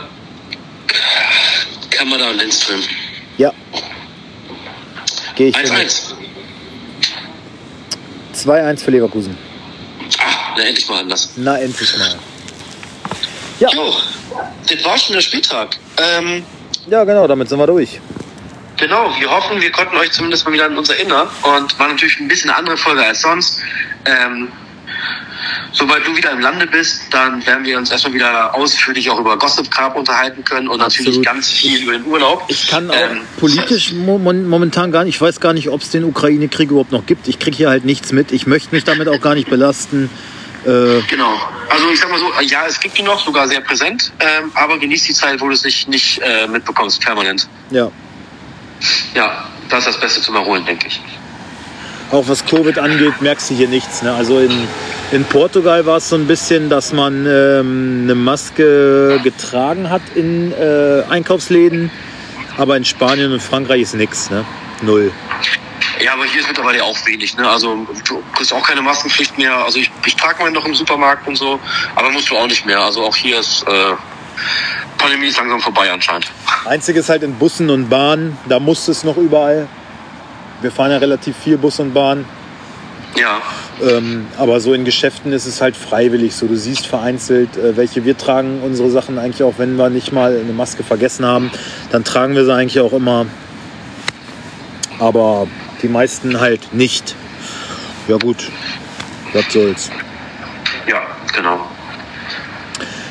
Kamada 1.90 2.30
und 2.30 2.38
Lindström. 2.38 2.82
Ja. 3.38 3.52
Gehe 5.36 5.50
ich 5.50 5.56
mit. 5.56 5.66
1-1. 5.66 6.14
2-1 8.34 8.82
für 8.82 8.90
Leverkusen. 8.90 9.53
Na 10.56 10.62
endlich 10.64 10.88
mal 10.88 11.00
anders. 11.00 11.30
Na, 11.36 11.58
endlich 11.58 11.96
mal. 11.96 12.14
Ja, 13.60 13.68
Jo, 13.72 13.94
das 14.68 14.84
war 14.84 14.98
schon 14.98 15.14
der 15.14 15.22
Spieltag. 15.22 15.76
Ähm, 15.96 16.44
ja, 16.88 17.04
genau, 17.04 17.26
damit 17.26 17.48
sind 17.48 17.58
wir 17.58 17.66
durch. 17.66 18.00
genau, 18.76 19.14
wir 19.18 19.30
hoffen, 19.30 19.60
wir 19.60 19.70
konnten 19.70 19.96
euch 19.96 20.10
zumindest 20.10 20.44
mal 20.44 20.52
wieder 20.52 20.66
an 20.66 20.76
uns 20.76 20.88
erinnern 20.88 21.28
und 21.42 21.78
war 21.78 21.88
natürlich 21.88 22.18
ein 22.20 22.28
bisschen 22.28 22.50
eine 22.50 22.58
andere 22.58 22.76
Folge 22.76 23.04
als 23.04 23.22
sonst. 23.22 23.60
Ähm, 24.04 24.48
sobald 25.72 26.04
du 26.06 26.16
wieder 26.16 26.32
im 26.32 26.40
Lande 26.40 26.66
bist, 26.66 27.02
dann 27.10 27.44
werden 27.46 27.64
wir 27.64 27.78
uns 27.78 27.90
erstmal 27.90 28.14
wieder 28.14 28.54
ausführlich 28.54 29.08
auch 29.10 29.20
über 29.20 29.38
Gossip 29.38 29.70
Cup 29.70 29.96
unterhalten 29.96 30.44
können 30.44 30.68
und 30.68 30.78
natürlich 30.78 31.08
Absolut. 31.18 31.26
ganz 31.26 31.50
viel 31.50 31.82
über 31.82 31.92
den 31.92 32.04
Urlaub. 32.06 32.44
Ich 32.48 32.66
kann 32.66 32.90
auch 32.90 32.94
Ähm, 32.94 33.20
politisch 33.38 33.92
mo 33.92 34.18
momentan 34.18 34.90
gar 34.90 35.04
nicht, 35.04 35.14
ich 35.16 35.20
weiß 35.20 35.38
gar 35.40 35.52
nicht, 35.52 35.68
ob 35.70 35.80
es 35.82 35.90
den 35.90 36.04
Ukraine-Krieg 36.04 36.70
überhaupt 36.70 36.92
noch 36.92 37.06
gibt. 37.06 37.28
Ich 37.28 37.38
kriege 37.38 37.56
hier 37.56 37.68
halt 37.70 37.84
nichts 37.84 38.10
mit. 38.12 38.32
Ich 38.32 38.46
möchte 38.48 38.74
mich 38.74 38.82
damit 38.84 39.06
auch 39.08 39.20
gar 39.20 39.34
nicht 39.36 39.48
belasten. 39.48 40.10
Äh, 40.66 41.02
Genau. 41.08 41.40
Also 41.68 41.90
ich 41.92 42.00
sag 42.00 42.10
mal 42.10 42.20
so, 42.20 42.30
ja, 42.42 42.64
es 42.68 42.78
gibt 42.78 42.98
ihn 42.98 43.06
noch, 43.06 43.24
sogar 43.24 43.48
sehr 43.48 43.60
präsent, 43.60 44.12
ähm, 44.20 44.52
aber 44.54 44.78
genieß 44.78 45.04
die 45.04 45.14
Zeit, 45.14 45.40
wo 45.40 45.48
du 45.48 45.54
es 45.54 45.64
nicht, 45.64 45.88
nicht 45.88 46.20
äh, 46.22 46.46
mitbekommst, 46.46 47.00
permanent. 47.00 47.48
ja. 47.70 47.90
Ja, 49.14 49.48
das 49.70 49.80
ist 49.80 49.94
das 49.94 50.00
Beste 50.00 50.20
zum 50.20 50.34
Erholen, 50.34 50.64
denke 50.66 50.88
ich. 50.88 51.00
Auch 52.10 52.28
was 52.28 52.44
Covid 52.44 52.78
angeht, 52.78 53.22
merkst 53.22 53.48
du 53.48 53.54
hier 53.54 53.68
nichts. 53.68 54.02
Ne? 54.02 54.12
Also 54.12 54.40
in, 54.40 54.68
In 55.12 55.24
Portugal 55.24 55.86
war 55.86 55.98
es 55.98 56.08
so 56.08 56.16
ein 56.16 56.26
bisschen, 56.26 56.68
dass 56.68 56.92
man 56.92 57.24
ähm, 57.26 58.00
eine 58.02 58.14
Maske 58.14 59.20
getragen 59.22 59.88
hat 59.88 60.02
in 60.14 60.52
äh, 60.52 61.02
Einkaufsläden, 61.08 61.90
aber 62.56 62.76
in 62.76 62.84
Spanien 62.84 63.32
und 63.32 63.40
Frankreich 63.40 63.82
ist 63.82 63.94
nichts, 63.94 64.28
ne? 64.30 64.44
Null. 64.82 65.12
Ja, 66.02 66.14
aber 66.14 66.24
hier 66.24 66.40
ist 66.40 66.48
mittlerweile 66.48 66.82
auch 66.82 66.96
wenig. 67.06 67.36
Ne? 67.36 67.48
Also 67.48 67.86
du 68.08 68.22
kriegst 68.34 68.52
auch 68.52 68.66
keine 68.66 68.82
Maskenpflicht 68.82 69.38
mehr. 69.38 69.56
Also 69.64 69.78
ich, 69.78 69.90
ich 70.06 70.16
trage 70.16 70.42
meine 70.42 70.54
noch 70.54 70.66
im 70.66 70.74
Supermarkt 70.74 71.26
und 71.26 71.36
so, 71.36 71.60
aber 71.94 72.10
musst 72.10 72.30
du 72.30 72.36
auch 72.36 72.46
nicht 72.46 72.66
mehr. 72.66 72.80
Also 72.80 73.04
auch 73.04 73.16
hier 73.16 73.38
ist 73.38 73.64
äh, 73.68 73.94
Pandemie 74.98 75.26
ist 75.26 75.36
langsam 75.36 75.60
vorbei 75.60 75.90
anscheinend. 75.90 76.30
Einziges 76.64 77.08
halt 77.08 77.22
in 77.22 77.34
Bussen 77.34 77.70
und 77.70 77.88
Bahnen, 77.88 78.38
da 78.48 78.58
muss 78.58 78.88
es 78.88 79.04
noch 79.04 79.16
überall. 79.16 79.68
Wir 80.62 80.72
fahren 80.72 80.90
ja 80.90 80.98
relativ 80.98 81.36
viel 81.36 81.58
Bus 81.58 81.78
und 81.78 81.92
Bahn. 81.92 82.24
Ja. 83.16 83.40
Ähm, 83.82 84.26
aber 84.38 84.60
so 84.60 84.72
in 84.72 84.84
Geschäften 84.84 85.32
ist 85.32 85.46
es 85.46 85.60
halt 85.60 85.76
freiwillig 85.76 86.34
so. 86.34 86.46
Du 86.46 86.56
siehst 86.56 86.86
vereinzelt, 86.86 87.56
äh, 87.56 87.76
welche 87.76 88.04
wir 88.04 88.16
tragen 88.16 88.62
unsere 88.62 88.90
Sachen 88.90 89.18
eigentlich 89.18 89.42
auch, 89.42 89.54
wenn 89.58 89.76
wir 89.76 89.90
nicht 89.90 90.12
mal 90.12 90.36
eine 90.36 90.52
Maske 90.52 90.82
vergessen 90.82 91.24
haben, 91.26 91.50
dann 91.90 92.02
tragen 92.04 92.34
wir 92.34 92.44
sie 92.44 92.54
eigentlich 92.54 92.80
auch 92.80 92.92
immer. 92.92 93.26
Aber 94.98 95.46
die 95.84 95.88
meisten 95.88 96.40
halt 96.40 96.72
nicht. 96.72 97.14
Ja 98.08 98.16
gut, 98.16 98.50
was 99.34 99.44
soll's. 99.52 99.90
Ja, 100.88 101.02
genau. 101.34 101.68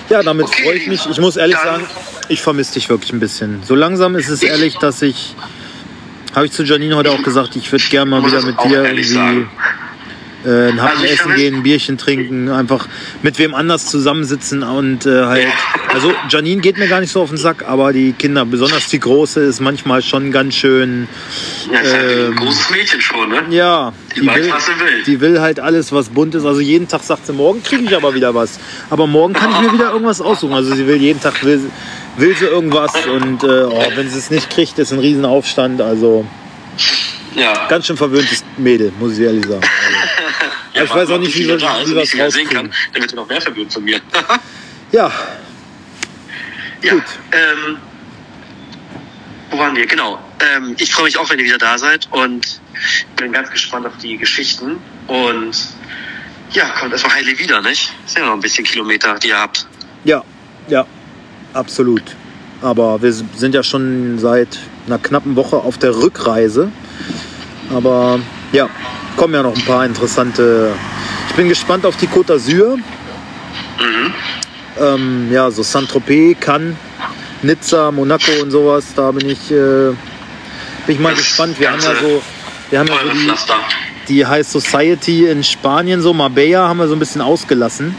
Ja, 0.10 0.24
damit 0.24 0.48
Okay. 0.48 0.64
freue 0.64 0.76
ich 0.76 0.88
mich. 0.88 1.06
Ich 1.10 1.20
muss 1.20 1.38
ehrlich 1.38 1.58
sagen, 1.58 1.86
ich 2.30 2.42
vermisse 2.42 2.74
dich 2.74 2.90
wirklich 2.90 3.14
ein 3.14 3.20
bisschen. 3.20 3.62
So 3.64 3.76
langsam 3.76 4.16
ist 4.16 4.30
es 4.30 4.42
ehrlich, 4.42 4.78
dass 4.80 5.02
ich, 5.04 5.36
habe 6.36 6.48
ich 6.48 6.52
zu 6.52 6.64
Janine 6.64 6.96
heute 6.96 7.12
auch 7.12 7.22
gesagt, 7.22 7.56
ich 7.56 7.72
würde 7.72 7.86
gerne 7.86 8.10
mal 8.10 8.26
wieder 8.26 8.42
mit 8.42 8.56
dir 8.64 8.84
irgendwie 8.86 9.46
äh, 10.46 10.70
ein 10.70 10.82
Happen 10.82 11.02
Also 11.02 11.06
essen 11.14 11.36
gehen, 11.36 11.56
ein 11.56 11.64
Bierchen 11.64 11.98
trinken, 11.98 12.50
einfach 12.50 12.88
mit 13.22 13.38
wem 13.40 13.54
anders 13.56 13.86
zusammensitzen 13.88 14.64
und 14.64 15.06
äh, 15.06 15.24
halt. 15.26 15.48
Also 15.94 16.12
Janine 16.30 16.62
geht 16.62 16.78
mir 16.78 16.88
gar 16.88 17.00
nicht 17.02 17.12
so 17.12 17.22
auf 17.22 17.30
den 17.30 17.38
Sack, 17.38 17.64
aber 17.68 17.94
die 17.94 18.14
Kinder, 18.14 18.46
besonders 18.46 18.88
die 18.88 19.00
Große, 19.00 19.40
ist 19.42 19.60
manchmal 19.60 20.02
schon 20.02 20.32
ganz 20.32 20.56
schön. 20.56 21.08
Ja, 21.72 21.80
ist 21.80 21.94
Ähm, 21.94 22.32
ein 22.32 22.36
großes 22.36 22.70
Mädchen 22.72 23.02
schon, 23.02 23.30
ne? 23.30 23.44
Ja, 23.50 23.94
Die 24.16 24.22
die 24.22 24.28
will, 24.28 24.50
was 24.52 24.66
sie 24.66 24.72
will. 24.72 25.04
die 25.06 25.22
will 25.22 25.40
halt 25.42 25.60
alles, 25.60 25.92
was 25.92 26.10
bunt 26.10 26.34
ist. 26.36 26.46
Also 26.46 26.60
jeden 26.62 26.88
Tag 26.88 27.04
sagt 27.04 27.26
sie, 27.28 27.34
morgen 27.34 27.62
kriege 27.64 27.84
ich 27.84 27.96
aber 27.96 28.14
wieder 28.16 28.34
was. 28.34 28.60
Aber 28.90 29.08
morgen 29.08 29.34
kann 29.34 29.52
ich 29.52 29.62
mir 29.62 29.74
wieder 29.74 29.92
irgendwas 29.92 30.20
aussuchen. 30.22 30.54
Also 30.54 30.74
sie 30.76 30.88
will 30.88 30.98
jeden 30.98 31.22
Tag 31.22 31.44
will, 31.44 31.60
will 32.18 32.36
sie 32.36 32.46
irgendwas 32.46 32.92
und 33.08 33.44
äh, 33.44 33.48
oh, 33.64 33.84
wenn 33.96 34.10
sie 34.10 34.18
es 34.18 34.30
nicht 34.32 34.50
kriegt, 34.50 34.78
ist 34.80 34.92
ein 34.94 35.00
Riesenaufstand. 35.00 35.82
Also 35.82 36.26
Ja. 37.36 37.68
ganz 37.68 37.88
schön 37.88 37.98
verwöhntes 37.98 38.44
Mädel, 38.58 38.92
muss 39.00 39.14
ich 39.18 39.20
ehrlich 39.26 39.46
sagen. 39.46 39.62
ja 40.74 40.84
ich 40.84 40.90
weiß 40.94 41.10
auch 41.10 41.18
nicht, 41.20 41.36
wie 41.38 41.48
wir- 41.48 41.58
da, 41.58 41.76
also 41.76 42.04
sehen 42.06 42.22
rauskriegen. 42.22 42.52
kann, 42.54 42.74
dann 42.94 43.02
wird 43.02 43.10
sie 43.12 43.16
noch 43.16 43.28
mehr 43.28 43.42
verwöhnt 43.42 43.72
von 43.74 43.84
mir. 43.84 44.00
Ja, 44.92 45.12
ja. 46.84 46.94
Gut. 46.94 47.04
Ähm, 47.32 47.78
wo 49.50 49.58
waren 49.58 49.76
wir? 49.76 49.88
Genau. 49.88 50.20
Ähm, 50.56 50.76
ich 50.78 50.92
freue 50.94 51.06
mich 51.06 51.18
auch, 51.18 51.28
wenn 51.32 51.40
ihr 51.40 51.46
wieder 51.46 51.58
da 51.58 51.80
seid 51.80 52.08
und 52.12 52.62
bin 53.16 53.32
ganz 53.32 53.50
gespannt 53.50 53.88
auf 53.88 53.98
die 53.98 54.18
Geschichten. 54.18 54.78
Und 55.08 55.58
ja, 56.52 56.70
kommt 56.80 56.92
erstmal 56.92 57.16
heile 57.16 57.40
wieder, 57.40 57.60
nicht? 57.64 57.92
Sind 58.06 58.20
ja 58.22 58.28
noch 58.28 58.34
ein 58.36 58.40
bisschen 58.42 58.66
Kilometer, 58.66 59.16
die 59.18 59.30
ihr 59.30 59.40
habt. 59.40 59.66
ja, 60.04 60.24
ja, 60.68 60.86
absolut. 61.54 62.04
Aber 62.62 63.02
wir 63.02 63.12
sind 63.12 63.56
ja 63.56 63.64
schon 63.64 64.20
seit 64.20 64.60
einer 64.86 65.00
knappen 65.00 65.36
Woche 65.36 65.56
auf 65.58 65.78
der 65.80 65.96
Rückreise. 65.96 66.72
Aber 67.74 68.20
ja, 68.52 68.70
kommen 69.18 69.34
ja 69.34 69.44
noch 69.44 69.56
ein 69.56 69.66
paar 69.66 69.86
interessante. 69.86 70.74
Ich 71.30 71.36
bin 71.36 71.50
gespannt 71.50 71.86
auf 71.86 71.98
die 71.98 72.08
Côte 72.08 72.34
d'Azur. 72.36 72.78
Mhm. 72.78 74.14
ähm, 74.80 75.32
ja, 75.32 75.50
so 75.52 75.64
Saint-Tropez, 75.64 76.38
Cannes, 76.40 76.76
Nizza, 77.42 77.92
Monaco 77.92 78.32
und 78.42 78.52
sowas. 78.52 78.86
Da 78.96 79.12
bin 79.12 79.30
ich, 79.30 79.52
äh, 79.52 79.90
bin 80.86 80.96
ich 80.96 81.00
mal 81.00 81.10
Das 81.10 81.20
gespannt. 81.20 81.60
Wir 81.60 81.72
haben 81.72 81.82
ja 81.82 81.96
so, 81.96 82.22
wir 82.70 82.80
haben 82.80 82.88
ja 82.88 82.94
so 83.04 83.10
die, 83.12 83.18
Pflaster. 83.26 83.56
die 84.10 84.26
High 84.26 84.48
Society 84.48 85.28
in 85.28 85.44
Spanien, 85.44 86.02
so 86.02 86.14
Marbella, 86.14 86.68
haben 86.68 86.78
wir 86.78 86.88
so 86.88 86.96
ein 86.96 87.00
bisschen 87.00 87.22
ausgelassen. 87.22 87.96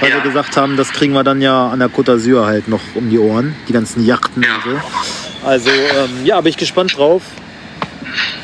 Weil 0.00 0.10
Ja. 0.10 0.16
wir 0.16 0.22
gesagt 0.22 0.56
haben, 0.56 0.76
das 0.76 0.90
kriegen 0.92 1.12
wir 1.12 1.24
dann 1.24 1.40
ja 1.42 1.68
an 1.68 1.78
der 1.78 1.90
Côte 1.90 2.14
d'Azur 2.16 2.46
halt 2.46 2.68
noch 2.68 2.80
um 2.94 3.10
die 3.10 3.18
Ohren. 3.18 3.54
Die 3.68 3.72
ganzen 3.72 4.04
Yachten 4.04 4.42
Ja. 4.42 4.56
und 4.56 4.62
so. 4.80 5.46
Also, 5.46 5.70
ähm, 5.70 6.24
ja, 6.24 6.40
bin 6.40 6.50
ich 6.50 6.56
gespannt 6.58 6.96
drauf. 6.96 7.22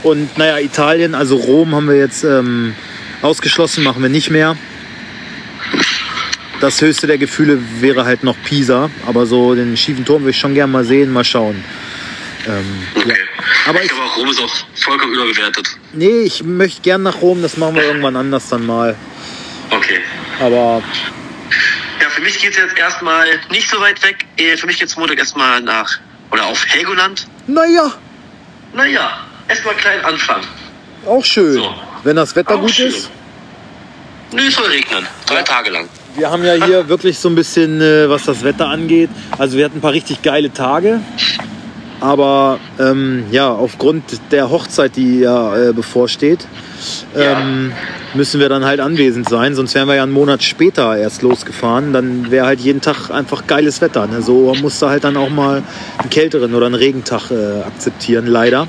Und 0.02 0.36
naja, 0.38 0.58
Italien, 0.58 1.14
also 1.14 1.36
Rom 1.36 1.74
haben 1.74 1.88
wir 1.88 1.96
jetzt 1.96 2.24
ähm, 2.24 2.74
ausgeschlossen, 3.22 3.84
machen 3.84 4.02
wir 4.02 4.08
nicht 4.10 4.30
mehr. 4.30 4.56
Das 6.60 6.80
höchste 6.80 7.06
der 7.06 7.18
Gefühle 7.18 7.58
wäre 7.80 8.04
halt 8.04 8.24
noch 8.24 8.36
Pisa, 8.44 8.90
aber 9.06 9.26
so 9.26 9.54
den 9.54 9.76
schiefen 9.76 10.04
Turm 10.04 10.22
würde 10.22 10.30
ich 10.30 10.38
schon 10.38 10.54
gerne 10.54 10.72
mal 10.72 10.84
sehen, 10.84 11.12
mal 11.12 11.24
schauen. 11.24 11.62
Ähm, 12.46 12.64
ja. 12.96 13.02
Okay. 13.02 13.14
Aber 13.68 13.78
ich 13.80 13.86
ich, 13.86 13.90
glaube 13.90 14.04
auch 14.08 14.16
Rom 14.16 14.28
ist 14.30 14.40
auch 14.40 14.54
vollkommen 14.76 15.12
überbewertet. 15.12 15.68
nee, 15.92 16.20
ich 16.20 16.42
möchte 16.44 16.80
gern 16.82 17.02
nach 17.02 17.20
Rom, 17.20 17.42
das 17.42 17.56
machen 17.56 17.74
wir 17.74 17.82
irgendwann 17.84 18.16
anders 18.16 18.48
dann 18.48 18.64
mal. 18.64 18.94
Okay. 19.70 20.00
Aber 20.40 20.82
Ja, 22.00 22.08
für 22.08 22.22
mich 22.22 22.40
geht's 22.40 22.56
jetzt 22.56 22.76
erstmal 22.78 23.26
nicht 23.50 23.68
so 23.68 23.80
weit 23.80 24.02
weg. 24.02 24.24
Äh, 24.36 24.56
Für 24.56 24.66
mich 24.66 24.78
geht's 24.78 24.96
Montag 24.96 25.18
erstmal 25.18 25.60
nach 25.60 25.98
oder 26.30 26.46
auf 26.46 26.64
Helgoland. 26.66 27.26
naja, 27.46 27.92
Naja, 28.72 29.25
erstmal 29.48 29.74
klein 29.76 30.04
anfangen. 30.04 30.44
auch 31.06 31.24
schön. 31.24 31.54
So. 31.54 31.74
Wenn 32.04 32.16
das 32.16 32.34
Wetter 32.36 32.54
Auch 32.56 32.60
gut 32.60 32.70
schön. 32.70 32.88
ist. 32.88 33.10
Nö, 34.32 34.42
es 34.48 34.54
soll 34.54 34.66
regnen. 34.66 35.06
Drei 35.26 35.42
Tage 35.42 35.70
lang. 35.70 35.88
Wir 36.16 36.30
haben 36.30 36.44
ja 36.44 36.54
hier 36.54 36.88
wirklich 36.88 37.18
so 37.18 37.28
ein 37.28 37.34
bisschen, 37.34 37.80
äh, 37.80 38.08
was 38.08 38.24
das 38.24 38.42
Wetter 38.42 38.68
angeht. 38.68 39.10
Also 39.38 39.56
wir 39.56 39.64
hatten 39.64 39.78
ein 39.78 39.80
paar 39.80 39.92
richtig 39.92 40.22
geile 40.22 40.52
Tage. 40.52 41.00
Aber 42.00 42.58
ähm, 42.78 43.24
ja, 43.30 43.50
aufgrund 43.50 44.04
der 44.30 44.50
Hochzeit, 44.50 44.96
die 44.96 45.20
ja 45.20 45.56
äh, 45.56 45.72
bevorsteht, 45.72 46.46
ähm, 47.16 47.72
müssen 48.14 48.38
wir 48.38 48.48
dann 48.50 48.64
halt 48.64 48.80
anwesend 48.80 49.28
sein. 49.28 49.54
Sonst 49.54 49.74
wären 49.74 49.88
wir 49.88 49.94
ja 49.94 50.02
einen 50.02 50.12
Monat 50.12 50.42
später 50.42 50.96
erst 50.96 51.22
losgefahren. 51.22 51.92
Dann 51.92 52.30
wäre 52.30 52.46
halt 52.46 52.60
jeden 52.60 52.80
Tag 52.82 53.10
einfach 53.10 53.46
geiles 53.46 53.80
Wetter. 53.80 54.06
Ne? 54.06 54.20
So 54.22 54.54
musst 54.60 54.82
du 54.82 54.88
halt 54.88 55.04
dann 55.04 55.16
auch 55.16 55.30
mal 55.30 55.62
einen 55.98 56.10
kälteren 56.10 56.54
oder 56.54 56.66
einen 56.66 56.74
Regentag 56.74 57.30
äh, 57.30 57.62
akzeptieren, 57.62 58.26
leider. 58.26 58.68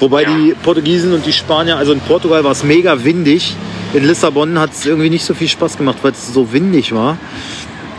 Wobei 0.00 0.22
Ja. 0.22 0.28
die 0.36 0.54
Portugiesen 0.62 1.12
und 1.12 1.24
die 1.26 1.32
Spanier, 1.32 1.76
also 1.76 1.92
in 1.92 2.00
Portugal 2.00 2.44
war 2.44 2.52
es 2.52 2.62
mega 2.64 3.04
windig. 3.04 3.54
In 3.92 4.04
Lissabon 4.06 4.58
hat 4.58 4.72
es 4.72 4.84
irgendwie 4.86 5.10
nicht 5.10 5.24
so 5.24 5.34
viel 5.34 5.48
Spaß 5.48 5.76
gemacht, 5.78 5.98
weil 6.02 6.12
es 6.12 6.32
so 6.32 6.52
windig 6.52 6.92
war. 6.94 7.16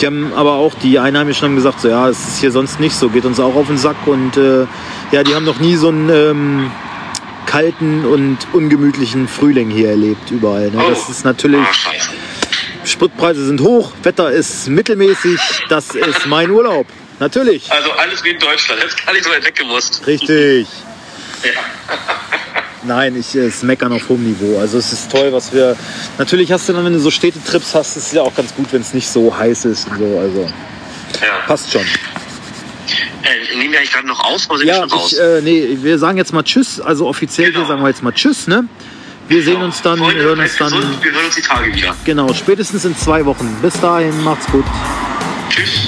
Die 0.01 0.06
haben 0.08 0.34
aber 0.36 0.54
auch, 0.56 0.73
die 0.75 0.99
Einheimischen 0.99 1.43
haben 1.47 1.56
gesagt, 1.56 1.80
so 1.80 1.88
ja, 1.88 2.10
es 2.10 2.19
ist 2.28 2.39
hier 2.41 2.51
sonst 2.51 2.80
nicht 2.82 2.95
so, 2.95 3.08
geht 3.10 3.23
uns 3.25 3.39
auch 3.39 3.56
auf 3.56 3.67
den 3.67 3.78
Sack. 3.78 3.95
Und 4.06 4.36
äh, 4.36 4.65
ja, 5.13 5.23
die 5.23 5.34
haben 5.34 5.45
noch 5.45 5.60
nie 5.60 5.75
so 5.78 5.88
einen 5.88 6.10
ähm, 6.10 6.71
kalten 7.45 8.04
und 8.06 8.38
ungemütlichen 8.51 9.28
Frühling 9.30 9.69
hier 9.69 9.89
erlebt, 9.91 10.32
überall. 10.32 10.69
Ne? 10.71 10.84
Das 10.89 11.06
Oh. 11.08 11.12
ist 11.12 11.23
natürlich. 11.23 11.65
Spritpreise 12.84 13.45
sind 13.45 13.62
hoch, 13.62 13.93
Wetter 14.04 14.32
ist 14.32 14.67
mittelmäßig, 14.67 15.39
das 15.69 15.95
ist 15.95 16.28
mein 16.28 16.51
Urlaub. 16.51 16.86
Natürlich. 17.19 17.71
Also 17.71 17.91
alles 17.93 18.23
wie 18.23 18.30
in 18.32 18.39
Deutschland. 18.39 18.82
Jetzt 18.84 19.04
gar 19.06 19.13
nicht 19.13 19.23
so 19.23 19.32
weit 19.32 19.45
weggemusst. 19.45 20.06
Richtig. 20.06 20.67
Ja. 21.43 21.62
Nein, 22.84 23.15
ich 23.15 23.36
äh, 23.36 23.48
es 23.48 23.63
meckern 23.63 23.91
auf 23.93 24.08
hohem 24.10 24.24
Niveau. 24.24 24.60
Also 24.60 24.78
es 24.78 24.93
ist 24.93 25.12
toll, 25.12 25.32
was 25.34 25.52
wir. 25.54 25.76
Natürlich 26.17 26.52
hast 26.52 26.69
du 26.69 26.74
dann, 26.74 26.86
wenn 26.86 26.93
du 26.93 27.00
so 27.00 27.10
Städtetrips 27.12 27.74
hast, 27.74 27.98
ist 27.98 28.08
es 28.08 28.12
ja 28.12 28.21
auch 28.21 28.34
ganz 28.36 28.54
gut, 28.56 28.67
wenn 28.71 28.82
es 28.82 28.93
nicht 28.93 29.08
so 29.08 29.36
heiß 29.36 29.65
ist 29.65 29.88
und 29.89 29.98
so. 29.98 30.19
Also 30.19 30.41
ja. 31.21 31.28
passt 31.48 31.71
schon. 31.71 31.82
Äh, 31.82 33.58
nehmen 33.58 33.71
wir 33.71 33.80
eigentlich 33.80 33.91
gerade 33.91 34.08
noch 34.08 34.24
aus 34.24 34.48
oder 34.50 34.60
sind 34.60 34.67
Ja, 34.67 34.76
wir 34.84 34.89
schon 34.89 35.00
raus? 35.00 35.13
ich, 35.13 35.19
äh, 35.19 35.41
nee, 35.41 35.78
wir 35.82 35.98
sagen 35.98 36.17
jetzt 36.17 36.32
mal 36.32 36.43
Tschüss. 36.43 36.80
Also 36.80 37.08
offiziell 37.08 37.48
Genau. 37.48 37.62
hier 37.62 37.67
sagen 37.67 37.82
wir 37.82 37.89
jetzt 37.89 38.04
mal 38.04 38.12
Tschüss, 38.12 38.48
ne? 38.48 38.65
Wir 39.28 39.41
sehen 39.41 39.63
uns 39.63 39.82
dann, 39.82 39.98
Freunde, 39.98 40.21
hören 40.21 40.39
uns 40.39 40.56
dann. 40.58 40.71
Gesund. 40.71 41.04
Wir 41.04 41.12
hören 41.12 41.26
uns 41.26 41.34
die 41.36 41.41
Tage 41.41 41.74
wieder. 41.74 41.95
Genau, 42.06 42.32
spätestens 42.36 42.86
in 42.86 42.95
zwei 42.95 43.26
Wochen. 43.26 43.58
Bis 43.63 43.80
dahin, 43.80 44.24
macht's 44.24 44.45
gut. 44.52 44.65
Tschüss. 45.50 45.88